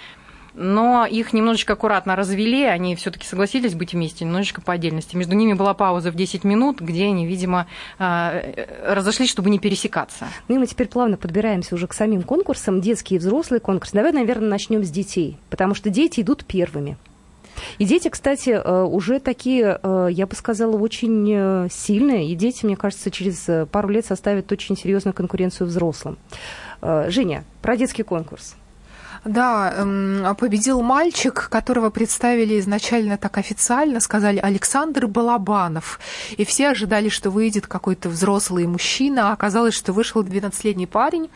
но 0.60 1.06
их 1.06 1.32
немножечко 1.32 1.74
аккуратно 1.74 2.18
развели, 2.18 2.66
они 2.66 2.96
все-таки 2.98 3.26
согласились 3.26 3.76
быть 3.76 3.94
вместе, 3.94 4.26
немножечко 4.26 4.62
по 4.62 4.74
отдельности. 4.74 5.16
Между 5.16 5.34
ними 5.34 5.54
была 5.54 5.74
пауза 5.74 6.12
в 6.12 6.16
10 6.16 6.44
минут, 6.44 6.82
где 6.82 7.06
они, 7.06 7.26
видимо, 7.26 7.66
э, 7.98 8.66
разошлись, 8.94 9.30
чтобы 9.30 9.50
не 9.50 9.58
пересекаться. 9.58 10.28
Ну 10.50 10.56
и 10.56 10.58
мы 10.60 10.68
теперь 10.68 10.88
плавно 10.88 11.16
подбираемся 11.16 11.76
уже 11.76 11.88
к 11.88 11.94
самим 11.94 12.24
конкурсам, 12.24 12.82
детский 12.82 13.16
и 13.16 13.18
взрослый 13.20 13.62
конкурс. 13.62 13.92
Давай, 13.94 14.12
наверное, 14.12 14.50
начнем 14.50 14.84
с 14.84 14.90
детей, 14.90 15.38
потому 15.50 15.76
что 15.76 15.90
дети 15.90 16.20
идут 16.20 16.44
первыми. 16.44 16.98
И 17.78 17.86
дети, 17.86 18.10
кстати, 18.10 18.50
э, 18.50 18.84
уже 18.84 19.22
такие, 19.22 19.80
э, 19.82 20.10
я 20.12 20.28
бы 20.28 20.36
сказала, 20.36 20.76
очень 20.76 21.70
сильные. 21.72 22.30
И 22.30 22.36
дети, 22.36 22.66
мне 22.66 22.76
кажется, 22.76 23.12
через 23.12 23.48
пару 23.72 23.88
лет 23.88 24.06
составят 24.06 24.52
очень 24.52 24.76
серьезную 24.76 25.14
конкуренцию 25.14 25.68
взрослым. 25.68 26.18
Женя, 26.82 27.44
про 27.62 27.76
детский 27.76 28.04
конкурс. 28.04 28.56
Да, 29.26 29.74
эм, 29.76 30.36
победил 30.36 30.82
мальчик, 30.82 31.50
которого 31.50 31.90
представили 31.90 32.60
изначально 32.60 33.18
так 33.18 33.38
официально, 33.38 34.00
сказали 34.00 34.40
Александр 34.40 35.08
Балабанов. 35.08 36.00
И 36.38 36.46
все 36.46 36.70
ожидали, 36.70 37.10
что 37.10 37.30
выйдет 37.30 37.68
какой-то 37.68 38.10
взрослый 38.10 38.66
мужчина, 38.68 39.30
а 39.30 39.34
оказалось, 39.34 39.74
что 39.74 39.94
вышел 39.94 40.24
12-летний 40.24 40.88
парень. 40.88 41.30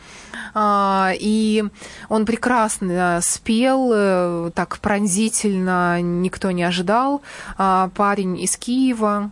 А, 0.54 1.12
и 1.14 1.64
он 2.08 2.26
прекрасно 2.26 3.20
спел, 3.22 3.90
э, 3.92 4.50
так 4.54 4.78
пронзительно, 4.78 6.00
никто 6.00 6.50
не 6.50 6.62
ожидал. 6.62 7.22
А, 7.58 7.90
парень 7.94 8.40
из 8.40 8.56
Киева, 8.56 9.30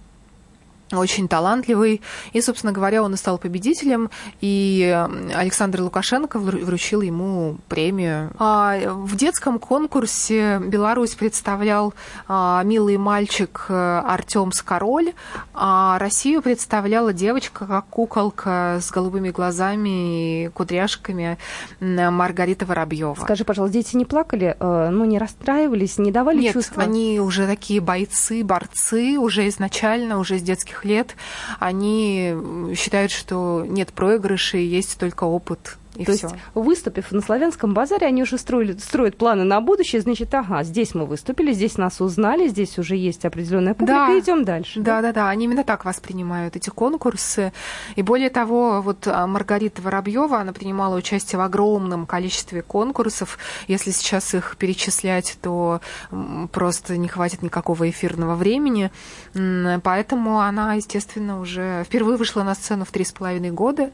очень 0.99 1.29
талантливый. 1.29 2.03
И, 2.33 2.41
собственно 2.41 2.73
говоря, 2.73 3.03
он 3.03 3.15
и 3.15 3.17
стал 3.17 3.39
победителем, 3.39 4.11
и 4.41 5.07
Александр 5.35 5.83
Лукашенко 5.83 6.39
вручил 6.39 7.01
ему 7.01 7.59
премию. 7.69 8.31
А 8.39 8.79
в 8.93 9.17
детском 9.17 9.59
конкурсе 9.59 10.59
Беларусь 10.59 11.15
представлял 11.15 11.95
а, 12.29 12.63
милый 12.65 12.97
мальчик 12.97 13.67
э, 13.69 14.03
Артем 14.07 14.53
Скороль, 14.53 15.13
а 15.55 15.99
Россию 15.99 16.43
представляла 16.43 17.13
девочка, 17.13 17.67
как 17.67 17.87
куколка 17.87 18.79
с 18.81 18.91
голубыми 18.91 19.31
глазами 19.31 20.45
и 20.45 20.49
кудряшками 20.49 21.39
Маргарита 21.81 22.67
Воробьева. 22.67 23.17
Скажи, 23.21 23.45
пожалуйста, 23.45 23.75
дети 23.75 23.97
не 23.97 24.05
плакали, 24.05 24.57
э, 24.59 24.89
ну, 24.91 25.05
не 25.05 25.19
расстраивались, 25.19 25.99
не 25.99 26.11
давали 26.11 26.43
Нет, 26.43 26.55
чувства? 26.55 26.83
они 26.83 27.21
уже 27.21 27.47
такие 27.47 27.81
бойцы, 27.81 28.43
борцы, 28.45 29.19
уже 29.19 29.49
изначально, 29.49 30.19
уже 30.19 30.39
с 30.39 30.43
детских 30.43 30.82
лет 30.85 31.17
они 31.59 32.35
считают, 32.77 33.13
что 33.13 33.65
нет 33.67 33.93
проигрышей, 33.93 34.67
есть 34.67 34.99
только 34.99 35.25
опыт 35.25 35.79
и 35.97 36.07
То 36.07 36.13
все. 36.13 36.29
есть, 36.29 36.39
выступив 36.55 37.13
на 37.13 37.21
славянском 37.21 37.75
базаре, 37.75 38.07
они 38.07 38.23
уже 38.23 38.39
строили, 38.39 38.73
строят 38.79 39.19
планы 39.19 39.45
на 39.45 39.61
будущее. 39.61 40.01
Значит, 40.01 40.33
ага, 40.35 40.63
здесь 40.63 40.95
мы 40.95 41.05
выступили, 41.05 41.53
здесь 41.53 41.77
нас 41.77 42.01
узнали, 42.01 42.49
здесь 42.49 42.79
уже 42.79 42.97
есть 42.97 43.27
определенная 43.27 43.75
публика, 43.75 44.07
да. 44.09 44.19
идем 44.19 44.45
дальше. 44.45 44.81
Да, 44.81 45.03
да, 45.03 45.13
да, 45.13 45.29
они 45.29 45.45
именно 45.45 45.65
так 45.65 45.85
воспринимают 45.85 46.57
эти 46.57 46.71
конкурсы. 46.71 47.53
И 47.95 48.03
более 48.03 48.31
того, 48.31 48.81
вот 48.81 49.07
а, 49.07 49.27
Маргарита 49.27 49.83
Воробьева, 49.83 50.39
она 50.39 50.55
принимала 50.55 50.97
участие 50.97 51.39
в 51.39 51.43
огромном 51.43 52.07
количестве 52.07 52.63
конкурсов. 52.63 53.39
Если 53.69 53.91
сейчас 53.91 54.33
их 54.33 54.57
перечислять, 54.57 55.37
то 55.43 55.83
просто 56.53 56.97
не 56.97 57.09
хватит 57.09 57.43
никакого 57.43 57.91
эфирного 57.91 58.35
времени. 58.35 58.91
Поэтому 59.83 60.41
она, 60.41 60.73
естественно, 60.75 61.39
уже 61.39 61.85
впервые 61.85 62.17
вышла 62.17 62.43
на 62.45 62.55
сцену 62.55 62.87
в 62.87 62.91
три 62.91 63.05
с 63.05 63.13
половиной 63.13 63.51
года. 63.51 63.91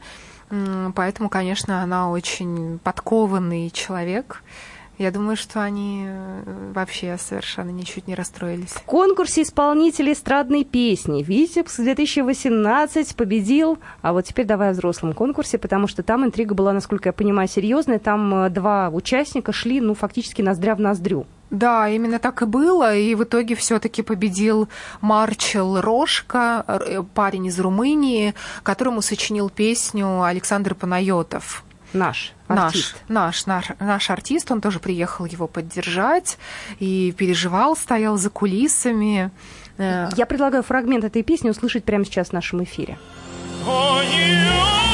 Поэтому, 0.95 1.29
конечно, 1.29 1.83
она 1.83 2.09
очень 2.09 2.79
подкованный 2.83 3.69
человек. 3.69 4.43
Я 4.99 5.11
думаю, 5.11 5.37
что 5.37 5.61
они 5.61 6.03
э, 6.09 6.71
вообще 6.73 7.17
совершенно 7.17 7.69
ничуть 7.69 8.07
не 8.07 8.15
расстроились. 8.15 8.71
В 8.71 8.81
конкурсе 8.81 9.43
исполнителей 9.43 10.11
эстрадной 10.11 10.65
песни 10.65 11.23
Витебск 11.23 11.77
2018 11.77 13.15
победил, 13.15 13.79
а 14.01 14.11
вот 14.11 14.25
теперь 14.25 14.45
давай 14.45 14.71
о 14.71 14.73
взрослом 14.73 15.13
конкурсе, 15.13 15.57
потому 15.57 15.87
что 15.87 16.03
там 16.03 16.25
интрига 16.25 16.53
была, 16.53 16.73
насколько 16.73 17.07
я 17.07 17.13
понимаю, 17.13 17.47
серьезная. 17.47 17.99
Там 17.99 18.33
э, 18.35 18.49
два 18.49 18.89
участника 18.89 19.53
шли, 19.53 19.79
ну, 19.79 19.93
фактически 19.93 20.41
ноздря 20.41 20.75
в 20.75 20.81
ноздрю. 20.81 21.25
Да, 21.49 21.89
именно 21.89 22.19
так 22.19 22.41
и 22.41 22.45
было, 22.45 22.95
и 22.95 23.15
в 23.15 23.23
итоге 23.23 23.55
все-таки 23.55 24.01
победил 24.03 24.69
Марчел 25.01 25.81
Рожка, 25.81 26.63
э, 26.67 27.03
парень 27.15 27.47
из 27.47 27.59
Румынии, 27.59 28.35
которому 28.63 29.01
сочинил 29.01 29.49
песню 29.49 30.21
Александр 30.21 30.75
Панайотов. 30.75 31.63
Наш 31.93 32.33
артист. 32.47 32.95
Наш, 33.07 33.47
наш, 33.47 33.67
наш, 33.67 33.79
наш 33.79 34.09
артист, 34.11 34.51
он 34.51 34.61
тоже 34.61 34.79
приехал 34.79 35.25
его 35.25 35.47
поддержать 35.47 36.37
и 36.77 37.13
переживал, 37.17 37.75
стоял 37.75 38.17
за 38.17 38.29
кулисами. 38.29 39.31
Э, 39.77 40.09
Я 40.15 40.27
предлагаю 40.27 40.61
фрагмент 40.61 41.03
этой 41.03 41.23
песни 41.23 41.49
услышать 41.49 41.83
прямо 41.83 42.05
сейчас 42.05 42.29
в 42.29 42.33
нашем 42.33 42.63
эфире. 42.63 42.99
Oh, 43.65 44.88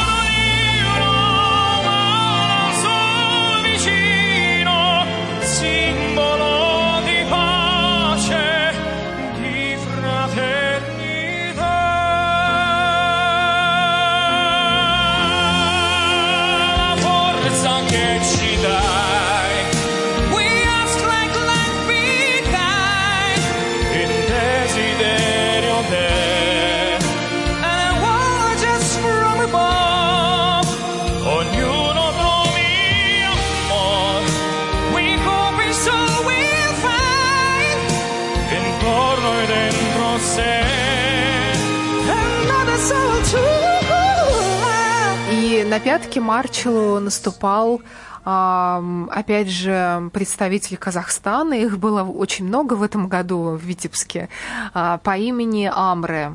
на 45.75 45.81
пятки 45.81 46.19
Марчелу 46.19 47.01
наступал 47.01 47.81
опять 48.23 49.49
же, 49.49 50.09
представители 50.13 50.77
Казахстана, 50.77 51.53
их 51.53 51.77
было 51.77 52.01
очень 52.01 52.45
много 52.45 52.73
в 52.73 52.81
этом 52.81 53.07
году 53.07 53.51
в 53.51 53.61
Витебске, 53.61 54.29
а, 54.73 54.97
по 54.97 55.15
имени 55.15 55.69
Амре. 55.71 56.31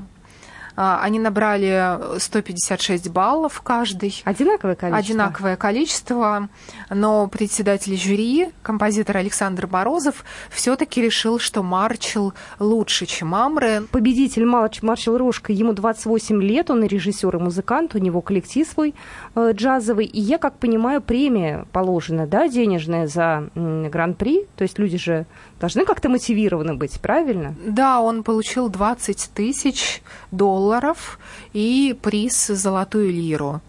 А, 0.76 1.00
они 1.02 1.18
набрали 1.18 2.18
156 2.18 3.10
баллов 3.10 3.60
каждый. 3.60 4.22
Одинаковое 4.24 4.74
количество? 4.74 4.98
Одинаковое 4.98 5.56
количество. 5.56 6.48
Но 6.88 7.28
председатель 7.28 7.98
жюри, 7.98 8.50
композитор 8.62 9.18
Александр 9.18 9.66
Морозов, 9.66 10.24
все-таки 10.50 11.02
решил, 11.02 11.38
что 11.38 11.62
Марчел 11.62 12.32
лучше, 12.58 13.04
чем 13.04 13.34
Амре. 13.34 13.82
Победитель 13.90 14.46
Марч, 14.46 14.80
Марчел 14.80 15.18
Рожка, 15.18 15.52
ему 15.52 15.74
28 15.74 16.42
лет, 16.42 16.70
он 16.70 16.84
и 16.84 16.88
режиссер, 16.88 17.36
и 17.36 17.38
музыкант, 17.38 17.94
у 17.94 17.98
него 17.98 18.22
коллектив 18.22 18.66
свой 18.66 18.94
джазовый. 19.38 20.06
И 20.06 20.20
я, 20.20 20.38
как 20.38 20.58
понимаю, 20.58 21.00
премия 21.00 21.66
положена, 21.72 22.26
да, 22.26 22.48
денежная 22.48 23.06
за 23.06 23.48
гран-при. 23.54 24.46
То 24.56 24.62
есть 24.62 24.78
люди 24.78 24.98
же 24.98 25.26
должны 25.60 25.84
как-то 25.84 26.08
мотивированы 26.08 26.74
быть, 26.74 27.00
правильно? 27.00 27.54
Да, 27.64 28.00
он 28.00 28.22
получил 28.22 28.68
20 28.68 29.30
тысяч 29.34 30.02
долларов 30.30 30.80
долларов 30.80 31.18
и 31.52 31.96
приз 32.02 32.46
«Золотую 32.46 33.12
лиру». 33.12 33.60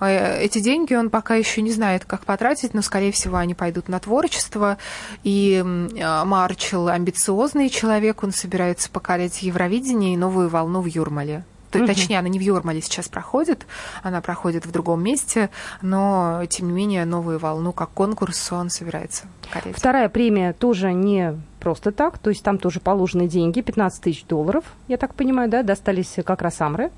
Э, 0.00 0.40
эти 0.40 0.60
деньги 0.60 0.94
он 0.94 1.10
пока 1.10 1.34
еще 1.34 1.62
не 1.62 1.72
знает, 1.72 2.04
как 2.04 2.24
потратить, 2.24 2.74
но, 2.74 2.82
скорее 2.82 3.10
всего, 3.12 3.36
они 3.36 3.54
пойдут 3.54 3.88
на 3.88 3.98
творчество. 3.98 4.78
И 5.24 5.62
э, 5.64 6.24
Марчел 6.24 6.88
амбициозный 6.88 7.68
человек, 7.68 8.22
он 8.22 8.32
собирается 8.32 8.90
покорять 8.90 9.42
Евровидение 9.42 10.14
и 10.14 10.16
новую 10.16 10.48
волну 10.48 10.80
в 10.80 10.86
Юрмале. 10.86 11.44
Угу. 11.74 11.86
Точнее, 11.86 12.18
она 12.18 12.28
не 12.28 12.38
в 12.38 12.42
Юрмале 12.42 12.80
сейчас 12.80 13.08
проходит, 13.08 13.66
она 14.02 14.20
проходит 14.20 14.66
в 14.66 14.70
другом 14.70 15.02
месте, 15.02 15.50
но, 15.82 16.42
тем 16.48 16.68
не 16.68 16.72
менее, 16.72 17.04
новую 17.04 17.38
волну 17.38 17.72
как 17.72 17.90
конкурс 17.90 18.52
он 18.52 18.70
собирается 18.70 19.24
покорять. 19.42 19.76
Вторая 19.76 20.08
премия 20.08 20.52
тоже 20.52 20.92
не 20.92 21.38
просто 21.60 21.92
так, 21.92 22.18
то 22.18 22.30
есть 22.30 22.42
там 22.42 22.58
тоже 22.58 22.80
положены 22.80 23.28
деньги, 23.28 23.60
15 23.60 24.02
тысяч 24.02 24.24
долларов, 24.24 24.64
я 24.88 24.96
так 24.96 25.14
понимаю, 25.14 25.50
да, 25.50 25.62
достались 25.62 26.16
как 26.24 26.42
раз 26.42 26.60
Амре. 26.60 26.90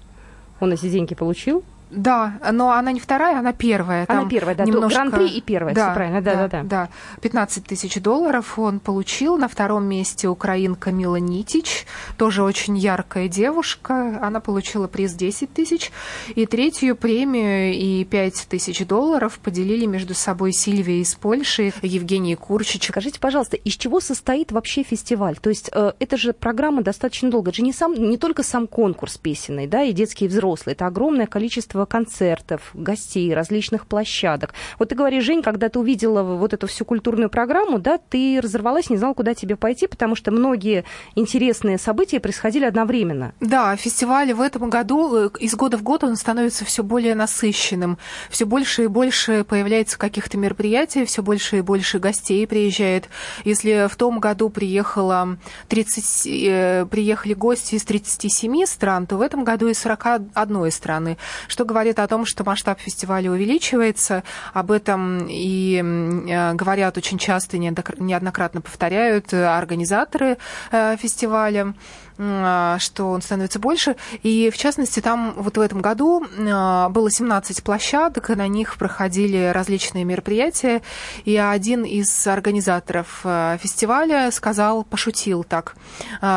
Он 0.61 0.73
эти 0.73 0.89
деньги 0.89 1.15
получил. 1.15 1.65
Да, 1.91 2.35
но 2.53 2.73
она 2.73 2.93
не 2.93 3.01
вторая, 3.01 3.39
она 3.39 3.53
первая. 3.53 4.05
Она 4.09 4.29
первая, 4.29 4.55
да, 4.55 4.65
немножко... 4.65 4.99
гран-при 4.99 5.29
и 5.29 5.41
первая, 5.41 5.75
да, 5.75 5.87
все 5.87 5.95
правильно, 5.95 6.21
да, 6.21 6.35
да, 6.35 6.49
да, 6.49 6.63
да. 6.63 6.89
15 7.23 7.65
тысяч 7.65 8.01
долларов 8.01 8.59
он 8.59 8.81
получил. 8.81 9.37
На 9.39 9.49
втором 9.49 9.85
месте 9.85 10.29
украинка 10.29 10.91
Мила 10.91 11.17
Нитич, 11.17 11.87
тоже 12.17 12.43
очень 12.43 12.77
яркая 12.77 13.29
девушка, 13.29 14.19
она 14.23 14.41
получила 14.41 14.87
приз 14.89 15.15
10 15.15 15.53
тысяч. 15.53 15.91
И 16.35 16.47
третью 16.47 16.97
премию 16.97 17.75
и 17.75 18.05
5 18.05 18.47
тысяч 18.49 18.87
долларов 18.87 19.39
поделили 19.39 19.87
между 19.87 20.15
собой 20.15 20.53
Сильвия 20.53 21.01
из 21.01 21.15
Польши, 21.15 21.73
Евгений 21.83 22.35
Курчич. 22.35 22.89
Скажите, 22.89 23.21
пожалуйста, 23.21 23.57
из 23.57 23.75
чего 23.75 24.01
состоит 24.01 24.53
вообще 24.53 24.83
фестиваль? 24.83 25.37
То 25.37 25.51
есть 25.51 25.71
э, 25.73 25.93
это 25.99 26.17
же 26.17 26.33
программа 26.33 26.83
достаточно 26.83 27.31
долго. 27.31 27.51
Это 27.51 27.59
же 27.59 27.63
не, 27.63 27.73
сам, 27.73 27.95
не 27.95 28.19
только 28.19 28.43
сам 28.43 28.67
конкурс 28.67 29.19
песенный, 29.19 29.67
да, 29.67 29.83
и 29.83 29.93
детские 29.93 30.29
и 30.29 30.31
взрослые. 30.31 30.75
Это 30.75 30.87
огромное 30.87 31.27
количество 31.27 31.78
концертов, 31.87 32.71
гостей, 32.75 33.35
различных 33.35 33.87
площадок. 33.87 34.55
Вот 34.79 34.91
ты 34.91 34.95
говоришь, 34.95 35.25
Жень, 35.25 35.43
когда 35.43 35.69
ты 35.69 35.79
увидела 35.79 36.23
вот 36.23 36.53
эту 36.53 36.67
всю 36.67 36.85
культурную 36.85 37.31
программу, 37.31 37.79
да, 37.79 37.99
ты 37.99 38.41
разорвалась, 38.43 38.91
не 38.91 38.97
знала, 38.97 39.15
куда 39.15 39.35
тебе 39.35 39.57
пойти, 39.57 39.87
потому 39.87 40.15
что 40.15 40.31
многие 40.31 40.85
интересные 41.15 41.79
события 41.79 42.21
происходили 42.21 42.65
одновременно. 42.65 43.35
Да, 43.41 43.77
фестиваль 43.77 44.33
в 44.33 44.41
этом 44.41 44.71
году, 44.71 45.27
э, 45.27 45.31
из 45.41 45.55
года 45.55 45.77
в 45.77 45.83
год 45.83 46.05
он 46.05 46.17
становится 46.17 46.65
все 46.65 46.83
более 46.83 47.15
насыщенным. 47.15 47.99
Все 48.31 48.47
больше 48.47 48.85
и 48.85 48.87
больше 48.87 49.45
появляется 49.45 49.99
каких-то 49.99 50.39
мероприятий, 50.39 51.05
все 51.05 51.23
больше 51.23 51.59
и 51.59 51.61
больше 51.61 51.99
гостей 51.99 52.47
приезжает. 52.47 53.09
Если 53.45 53.89
в 53.89 53.97
том 53.97 54.21
году 54.21 54.49
приехало 54.51 55.39
30, 55.69 56.27
э, 56.27 56.87
приехали 56.91 57.35
гости 57.35 57.75
из 57.75 57.85
37 57.85 58.67
стран, 58.67 59.07
то 59.07 59.17
в 59.17 59.21
этом 59.21 59.45
году 59.45 59.69
из 59.69 59.79
41 59.79 60.71
страны, 60.71 61.19
что 61.47 61.65
говорит 61.69 61.99
о 61.99 62.09
том, 62.09 62.27
что 62.27 62.43
масштаб 62.43 62.81
фестиваля 62.81 63.31
увеличивается. 63.31 64.25
Об 64.53 64.73
этом 64.73 65.27
и 65.29 65.77
э, 65.77 66.55
говорят 66.55 66.97
очень 66.97 67.19
часто, 67.19 67.59
неоднократно 67.59 68.61
повторяют 68.61 69.33
организаторы 69.33 70.39
фестиваля. 70.71 71.75
А, 72.21 72.79
что 72.81 73.11
он 73.11 73.23
становится 73.23 73.59
больше. 73.59 73.97
И, 74.23 74.51
в 74.51 74.57
частности, 74.57 75.01
там 75.01 75.35
вот 75.37 75.57
в 75.57 75.61
этом 75.61 75.81
году 75.81 76.25
было 76.37 77.11
17 77.11 77.63
площадок, 77.63 78.31
и 78.31 78.35
на 78.35 78.49
них 78.49 78.77
проходили 78.77 79.53
различные 79.55 80.05
мероприятия. 80.05 80.83
И 81.25 81.37
один 81.37 81.85
из 81.85 82.27
организаторов 82.27 83.21
фестиваля 83.61 84.31
сказал, 84.33 84.83
пошутил 84.85 85.45
так, 85.45 85.77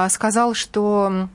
сказал, 0.09 0.53
что 0.53 1.29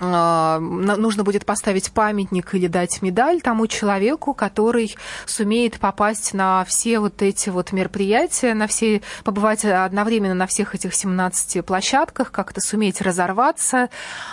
нужно 0.00 1.24
будет 1.24 1.44
поставить 1.44 1.92
памятник 1.92 2.54
или 2.54 2.66
дать 2.66 3.02
медаль 3.02 3.40
тому 3.40 3.66
человеку, 3.66 4.34
который 4.34 4.96
сумеет 5.26 5.78
попасть 5.78 6.34
на 6.34 6.64
все 6.64 6.98
вот 6.98 7.22
эти 7.22 7.50
вот 7.50 7.72
мероприятия, 7.72 8.54
на 8.54 8.66
все, 8.66 9.02
побывать 9.24 9.64
одновременно 9.64 10.34
на 10.34 10.46
всех 10.46 10.74
этих 10.74 10.94
17 10.94 11.64
площадках, 11.64 12.30
как-то 12.30 12.60
суметь 12.60 13.00
разорваться, 13.00 13.90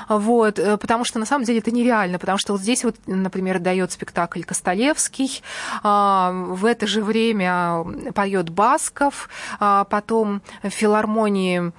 вот, 0.08 0.60
э, 0.60 0.78
потому 0.78 1.04
что 1.04 1.20
на 1.20 1.26
самом 1.26 1.46
деле 1.46 1.60
это 1.60 1.72
нереально, 1.72 2.20
потому 2.20 2.38
что 2.38 2.54
вот 2.54 2.62
здесь 2.62 2.84
вот, 2.84 2.96
например, 3.06 3.60
дает 3.60 3.92
спектакль 3.92 4.44
Костолевский, 4.44 5.42
а, 5.84 6.32
в 6.32 6.66
это 6.66 6.88
же 6.88 7.04
время 7.04 7.86
поет 8.14 8.50
Басков, 8.50 9.30
а, 9.60 9.84
потом 9.86 10.42
в 10.64 10.70
филармонии 10.70 11.72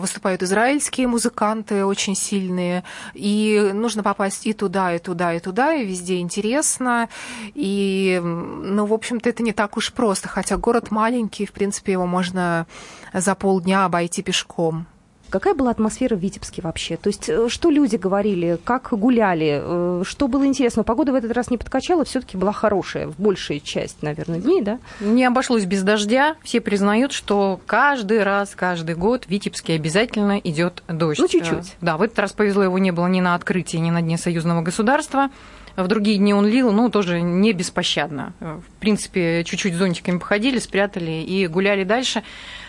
выступают 0.00 0.42
израильские 0.42 1.08
музыканты 1.08 1.84
очень 1.84 2.14
сильные, 2.14 2.84
и 3.14 3.70
нужно 3.74 4.02
попасть 4.02 4.46
и 4.46 4.52
туда, 4.52 4.94
и 4.94 4.98
туда, 4.98 5.34
и 5.34 5.40
туда, 5.40 5.74
и 5.74 5.84
везде 5.84 6.18
интересно. 6.18 7.08
И, 7.54 8.20
ну, 8.22 8.86
в 8.86 8.92
общем-то, 8.92 9.28
это 9.28 9.42
не 9.42 9.52
так 9.52 9.76
уж 9.76 9.92
просто, 9.92 10.28
хотя 10.28 10.56
город 10.56 10.90
маленький, 10.90 11.46
в 11.46 11.52
принципе, 11.52 11.92
его 11.92 12.06
можно 12.06 12.66
за 13.12 13.34
полдня 13.34 13.84
обойти 13.84 14.22
пешком. 14.22 14.86
Какая 15.32 15.54
была 15.54 15.70
атмосфера 15.70 16.14
в 16.14 16.18
Витебске 16.18 16.60
вообще? 16.60 16.98
То 16.98 17.08
есть 17.08 17.26
э, 17.30 17.48
что 17.48 17.70
люди 17.70 17.96
говорили, 17.96 18.58
как 18.62 18.90
гуляли, 18.92 19.62
э, 19.64 20.02
что 20.04 20.28
было 20.28 20.44
интересно? 20.44 20.84
Погода 20.84 21.12
в 21.12 21.14
этот 21.14 21.32
раз 21.32 21.50
не 21.50 21.56
подкачала, 21.56 22.04
все-таки 22.04 22.36
была 22.36 22.52
хорошая, 22.52 23.06
в 23.06 23.18
большей 23.18 23.60
часть, 23.60 24.02
наверное, 24.02 24.40
дней, 24.40 24.60
да? 24.60 24.78
Не 25.00 25.24
обошлось 25.24 25.64
без 25.64 25.82
дождя. 25.82 26.36
Все 26.42 26.60
признают, 26.60 27.12
что 27.12 27.58
каждый 27.64 28.22
раз, 28.22 28.54
каждый 28.54 28.94
год 28.94 29.24
в 29.24 29.30
Витебске 29.30 29.72
обязательно 29.72 30.38
идет 30.38 30.82
дождь. 30.86 31.18
Ну, 31.18 31.28
чуть-чуть. 31.28 31.76
Да, 31.80 31.96
в 31.96 32.02
этот 32.02 32.18
раз 32.18 32.34
повезло, 32.34 32.64
его 32.64 32.78
не 32.78 32.90
было 32.90 33.06
ни 33.06 33.22
на 33.22 33.34
открытии, 33.34 33.78
ни 33.78 33.88
на 33.88 34.02
Дне 34.02 34.18
союзного 34.18 34.60
государства. 34.60 35.30
В 35.76 35.86
другие 35.88 36.18
дни 36.18 36.34
он 36.34 36.46
лил, 36.46 36.70
ну, 36.70 36.90
тоже 36.90 37.22
не 37.22 37.54
беспощадно. 37.54 38.34
В 38.40 38.80
принципе, 38.80 39.42
чуть-чуть 39.44 39.74
зонтиками 39.74 40.18
походили, 40.18 40.58
спрятали 40.58 41.22
и 41.22 41.46
гуляли 41.46 41.84
дальше. 41.84 42.22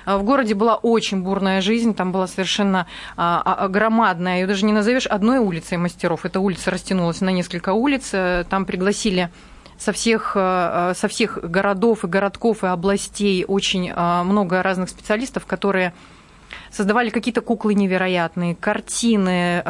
В 0.06 0.24
городе 0.24 0.54
была 0.54 0.76
очень 0.76 1.22
бурная 1.22 1.62
жизнь, 1.62 1.94
там 1.94 2.12
была 2.12 2.28
совершенно 2.28 2.88
а, 3.16 3.42
а, 3.46 3.68
громадная, 3.68 4.42
ее 4.42 4.48
даже 4.48 4.66
не 4.66 4.74
назовешь 4.74 5.08
одной 5.08 5.40
улицей 5.40 5.78
мастеров. 5.78 6.26
Эта 6.26 6.40
улица 6.40 6.72
растянулась 6.72 7.22
на 7.22 7.30
несколько 7.30 7.74
улиц, 7.74 8.12
там 8.50 8.66
пригласили 8.66 9.30
со 9.78 9.92
всех, 9.92 10.34
со 10.34 11.08
всех 11.10 11.40
городов 11.42 12.04
и 12.04 12.08
городков 12.08 12.64
и 12.64 12.68
областей 12.68 13.44
очень 13.46 13.92
много 13.92 14.62
разных 14.64 14.90
специалистов, 14.90 15.46
которые 15.46 15.94
создавали 16.72 17.10
какие-то 17.10 17.42
куклы 17.42 17.74
невероятные, 17.74 18.56
картины, 18.56 19.64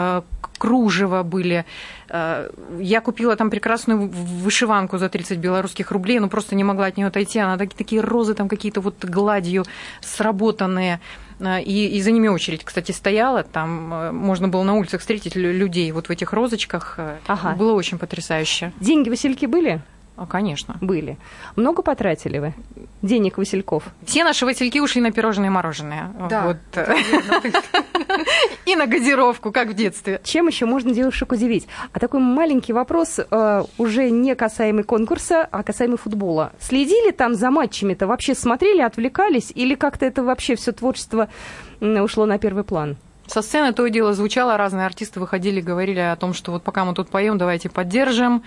кружева 0.57 1.23
были. 1.23 1.65
Э, 2.13 2.49
я 2.79 3.01
купила 3.01 3.35
там 3.35 3.49
прекрасную 3.49 4.07
вышиванку 4.07 4.97
за 4.97 5.09
30 5.09 5.39
белорусских 5.39 5.91
рублей, 5.91 6.19
но 6.19 6.29
просто 6.29 6.55
не 6.55 6.63
могла 6.63 6.85
от 6.85 6.97
нее 6.97 7.07
отойти. 7.07 7.39
Она 7.39 7.57
такие 7.57 8.01
розы 8.01 8.35
там 8.35 8.47
какие-то 8.47 8.81
вот 8.81 9.03
гладью 9.03 9.65
сработанные. 10.01 11.01
Э, 11.39 11.59
и, 11.61 11.87
и 11.97 12.01
за 12.01 12.11
ними 12.11 12.27
очередь, 12.27 12.63
кстати, 12.63 12.91
стояла. 12.91 13.43
Там 13.43 13.93
э, 13.93 14.11
можно 14.11 14.47
было 14.47 14.63
на 14.63 14.75
улицах 14.75 15.01
встретить 15.01 15.35
людей 15.35 15.91
вот 15.91 16.07
в 16.07 16.11
этих 16.11 16.33
розочках. 16.33 16.99
Ага. 17.25 17.55
Было 17.55 17.73
очень 17.73 17.97
потрясающе. 17.97 18.71
Деньги 18.79 19.09
Васильки 19.09 19.47
были? 19.47 19.81
А, 20.15 20.25
конечно. 20.25 20.77
Были. 20.79 21.17
Много 21.55 21.81
потратили 21.81 22.37
вы 22.37 22.53
денег 23.01 23.37
Васильков? 23.37 23.83
Все 24.05 24.23
наши 24.23 24.45
Васильки 24.45 24.79
ушли 24.79 25.01
на 25.01 25.11
пирожные 25.11 25.47
и 25.47 25.49
мороженое. 25.49 26.11
Да. 26.29 26.43
Вот. 26.47 26.57
И 28.65 28.75
на 28.75 28.87
газировку, 28.87 29.51
как 29.51 29.69
в 29.69 29.73
детстве. 29.73 30.21
Чем 30.23 30.47
еще 30.47 30.65
можно 30.65 30.93
девушек 30.93 31.31
удивить? 31.31 31.67
А 31.91 31.99
такой 31.99 32.21
маленький 32.21 32.73
вопрос, 32.73 33.19
э, 33.19 33.63
уже 33.77 34.09
не 34.09 34.35
касаемый 34.35 34.83
конкурса, 34.83 35.47
а 35.51 35.63
касаемый 35.63 35.97
футбола. 35.97 36.53
Следили 36.59 37.11
там 37.11 37.35
за 37.35 37.51
матчами-то? 37.51 38.07
Вообще 38.07 38.35
смотрели, 38.35 38.81
отвлекались? 38.81 39.51
Или 39.53 39.75
как-то 39.75 40.05
это 40.05 40.23
вообще 40.23 40.55
все 40.55 40.71
творчество 40.71 41.29
ушло 41.81 42.25
на 42.25 42.37
первый 42.37 42.63
план? 42.63 42.97
Со 43.27 43.41
сцены 43.41 43.73
то 43.73 43.85
и 43.85 43.89
дело 43.89 44.13
звучало, 44.13 44.57
разные 44.57 44.85
артисты 44.85 45.19
выходили, 45.19 45.61
говорили 45.61 45.99
о 45.99 46.15
том, 46.15 46.33
что 46.33 46.51
вот 46.51 46.63
пока 46.63 46.83
мы 46.83 46.93
тут 46.93 47.09
поем, 47.09 47.37
давайте 47.37 47.69
поддержим. 47.69 48.43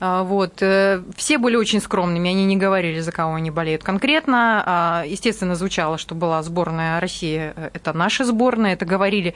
А, 0.00 0.22
вот. 0.22 0.62
Э, 0.62 1.02
все 1.14 1.36
были 1.36 1.56
очень 1.56 1.80
скромными, 1.80 2.30
они 2.30 2.46
не 2.46 2.56
говорили, 2.56 3.00
за 3.00 3.12
кого 3.12 3.34
они 3.34 3.50
болеют 3.50 3.84
конкретно. 3.84 4.62
А, 4.66 5.04
естественно, 5.06 5.54
звучало, 5.54 5.98
что 5.98 6.14
была 6.14 6.42
сборная 6.42 6.98
России, 7.00 7.52
э, 7.54 7.70
это 7.74 7.92
наша 7.92 8.24
сборная, 8.24 8.72
это 8.72 8.86
говорили 8.86 9.34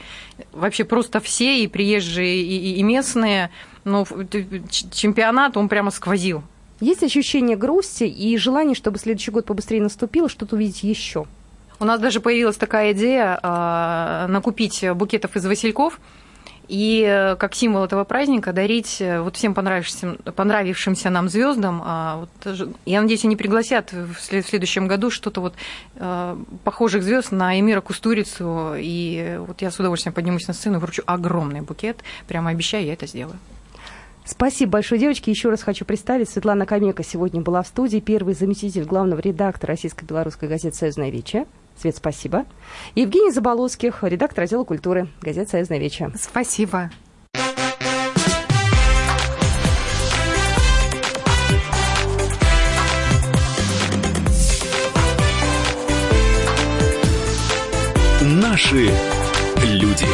вообще 0.53 0.85
просто 0.85 1.21
все, 1.21 1.63
и 1.63 1.67
приезжие, 1.67 2.43
и, 2.43 2.77
и 2.77 2.83
местные. 2.83 3.51
Но 3.85 4.07
чемпионат, 4.71 5.59
он 5.59 5.69
прямо 5.69 5.91
сквозил. 5.91 6.43
Есть 6.81 7.03
ощущение 7.03 7.59
грусти 7.59 8.05
и 8.05 8.37
желание, 8.39 8.75
чтобы 8.75 8.99
следующий 8.99 9.31
год 9.31 9.45
побыстрее 9.45 9.83
наступил, 9.83 10.31
что-то 10.31 10.57
увидеть 10.57 10.83
еще? 10.83 11.27
У 11.79 11.85
нас 11.85 12.01
даже 12.01 12.21
появилась 12.21 12.57
такая 12.57 12.93
идея 12.93 13.39
э, 13.43 14.27
накупить 14.29 14.83
букетов 14.95 15.37
из 15.37 15.45
васильков 15.45 16.01
и 16.69 17.05
э, 17.07 17.37
как 17.37 17.55
символ 17.55 17.85
этого 17.85 18.05
праздника 18.05 18.53
дарить 18.53 19.01
э, 19.01 19.21
вот 19.21 19.37
всем 19.37 19.55
понравившимся, 19.55 20.17
понравившимся 20.33 21.11
нам 21.11 21.29
звездам. 21.29 21.83
А, 21.85 22.17
вот, 22.17 22.57
я 22.87 23.03
надеюсь, 23.03 23.25
они 23.25 23.37
пригласят 23.37 23.93
в 23.93 24.19
следующем 24.21 24.87
году 24.87 25.11
что-то 25.11 25.41
вот 25.41 25.55
э, 25.97 26.37
похожих 26.65 27.03
звезд 27.03 27.33
на 27.33 27.59
Эмира 27.59 27.81
Кустурицу. 27.81 28.75
И 28.77 29.37
вот 29.47 29.63
я 29.63 29.71
с 29.71 29.79
удовольствием 29.79 30.15
поднимусь 30.15 30.47
на 30.49 30.55
сцену 30.55 30.79
вручу 30.79 31.03
огромный 31.07 31.61
букет. 31.61 31.99
Прямо 32.27 32.51
обещаю, 32.51 32.85
я 32.85 32.95
это 32.95 33.07
сделаю. 33.07 33.39
Спасибо 34.25 34.73
большое, 34.73 34.99
девочки. 34.99 35.29
Еще 35.29 35.51
раз 35.51 35.63
хочу 35.63 35.85
представить. 35.85 36.31
Светлана 36.31 36.65
Камека 36.65 37.03
сегодня 37.03 37.43
была 37.43 37.63
в 37.63 37.67
студии, 37.67 38.01
первый 38.01 38.35
заместитель 38.35 38.85
главного 38.85 39.21
редактора 39.21 39.73
российско-белорусской 39.73 40.49
газеты 40.49 40.77
«Союзная 40.77 41.11
вече». 41.11 41.45
Свет, 41.81 41.97
спасибо. 41.97 42.45
Евгений 42.95 43.31
Заболоцких, 43.31 44.03
редактор 44.03 44.45
отдела 44.45 44.65
культуры 44.65 45.09
газеты 45.21 45.51
«Союзная 45.51 45.79
веча». 45.79 46.13
Спасибо. 46.19 46.91
Наши 58.23 58.91
люди. 59.63 60.07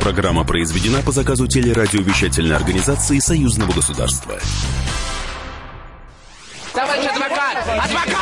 Программа 0.00 0.44
произведена 0.44 1.00
по 1.02 1.12
заказу 1.12 1.46
телерадиовещательной 1.46 2.56
организации 2.56 3.20
Союзного 3.20 3.72
государства. 3.72 4.34
Товарищ 6.72 7.04
адвокат! 7.04 7.58
Адвокат! 7.68 8.21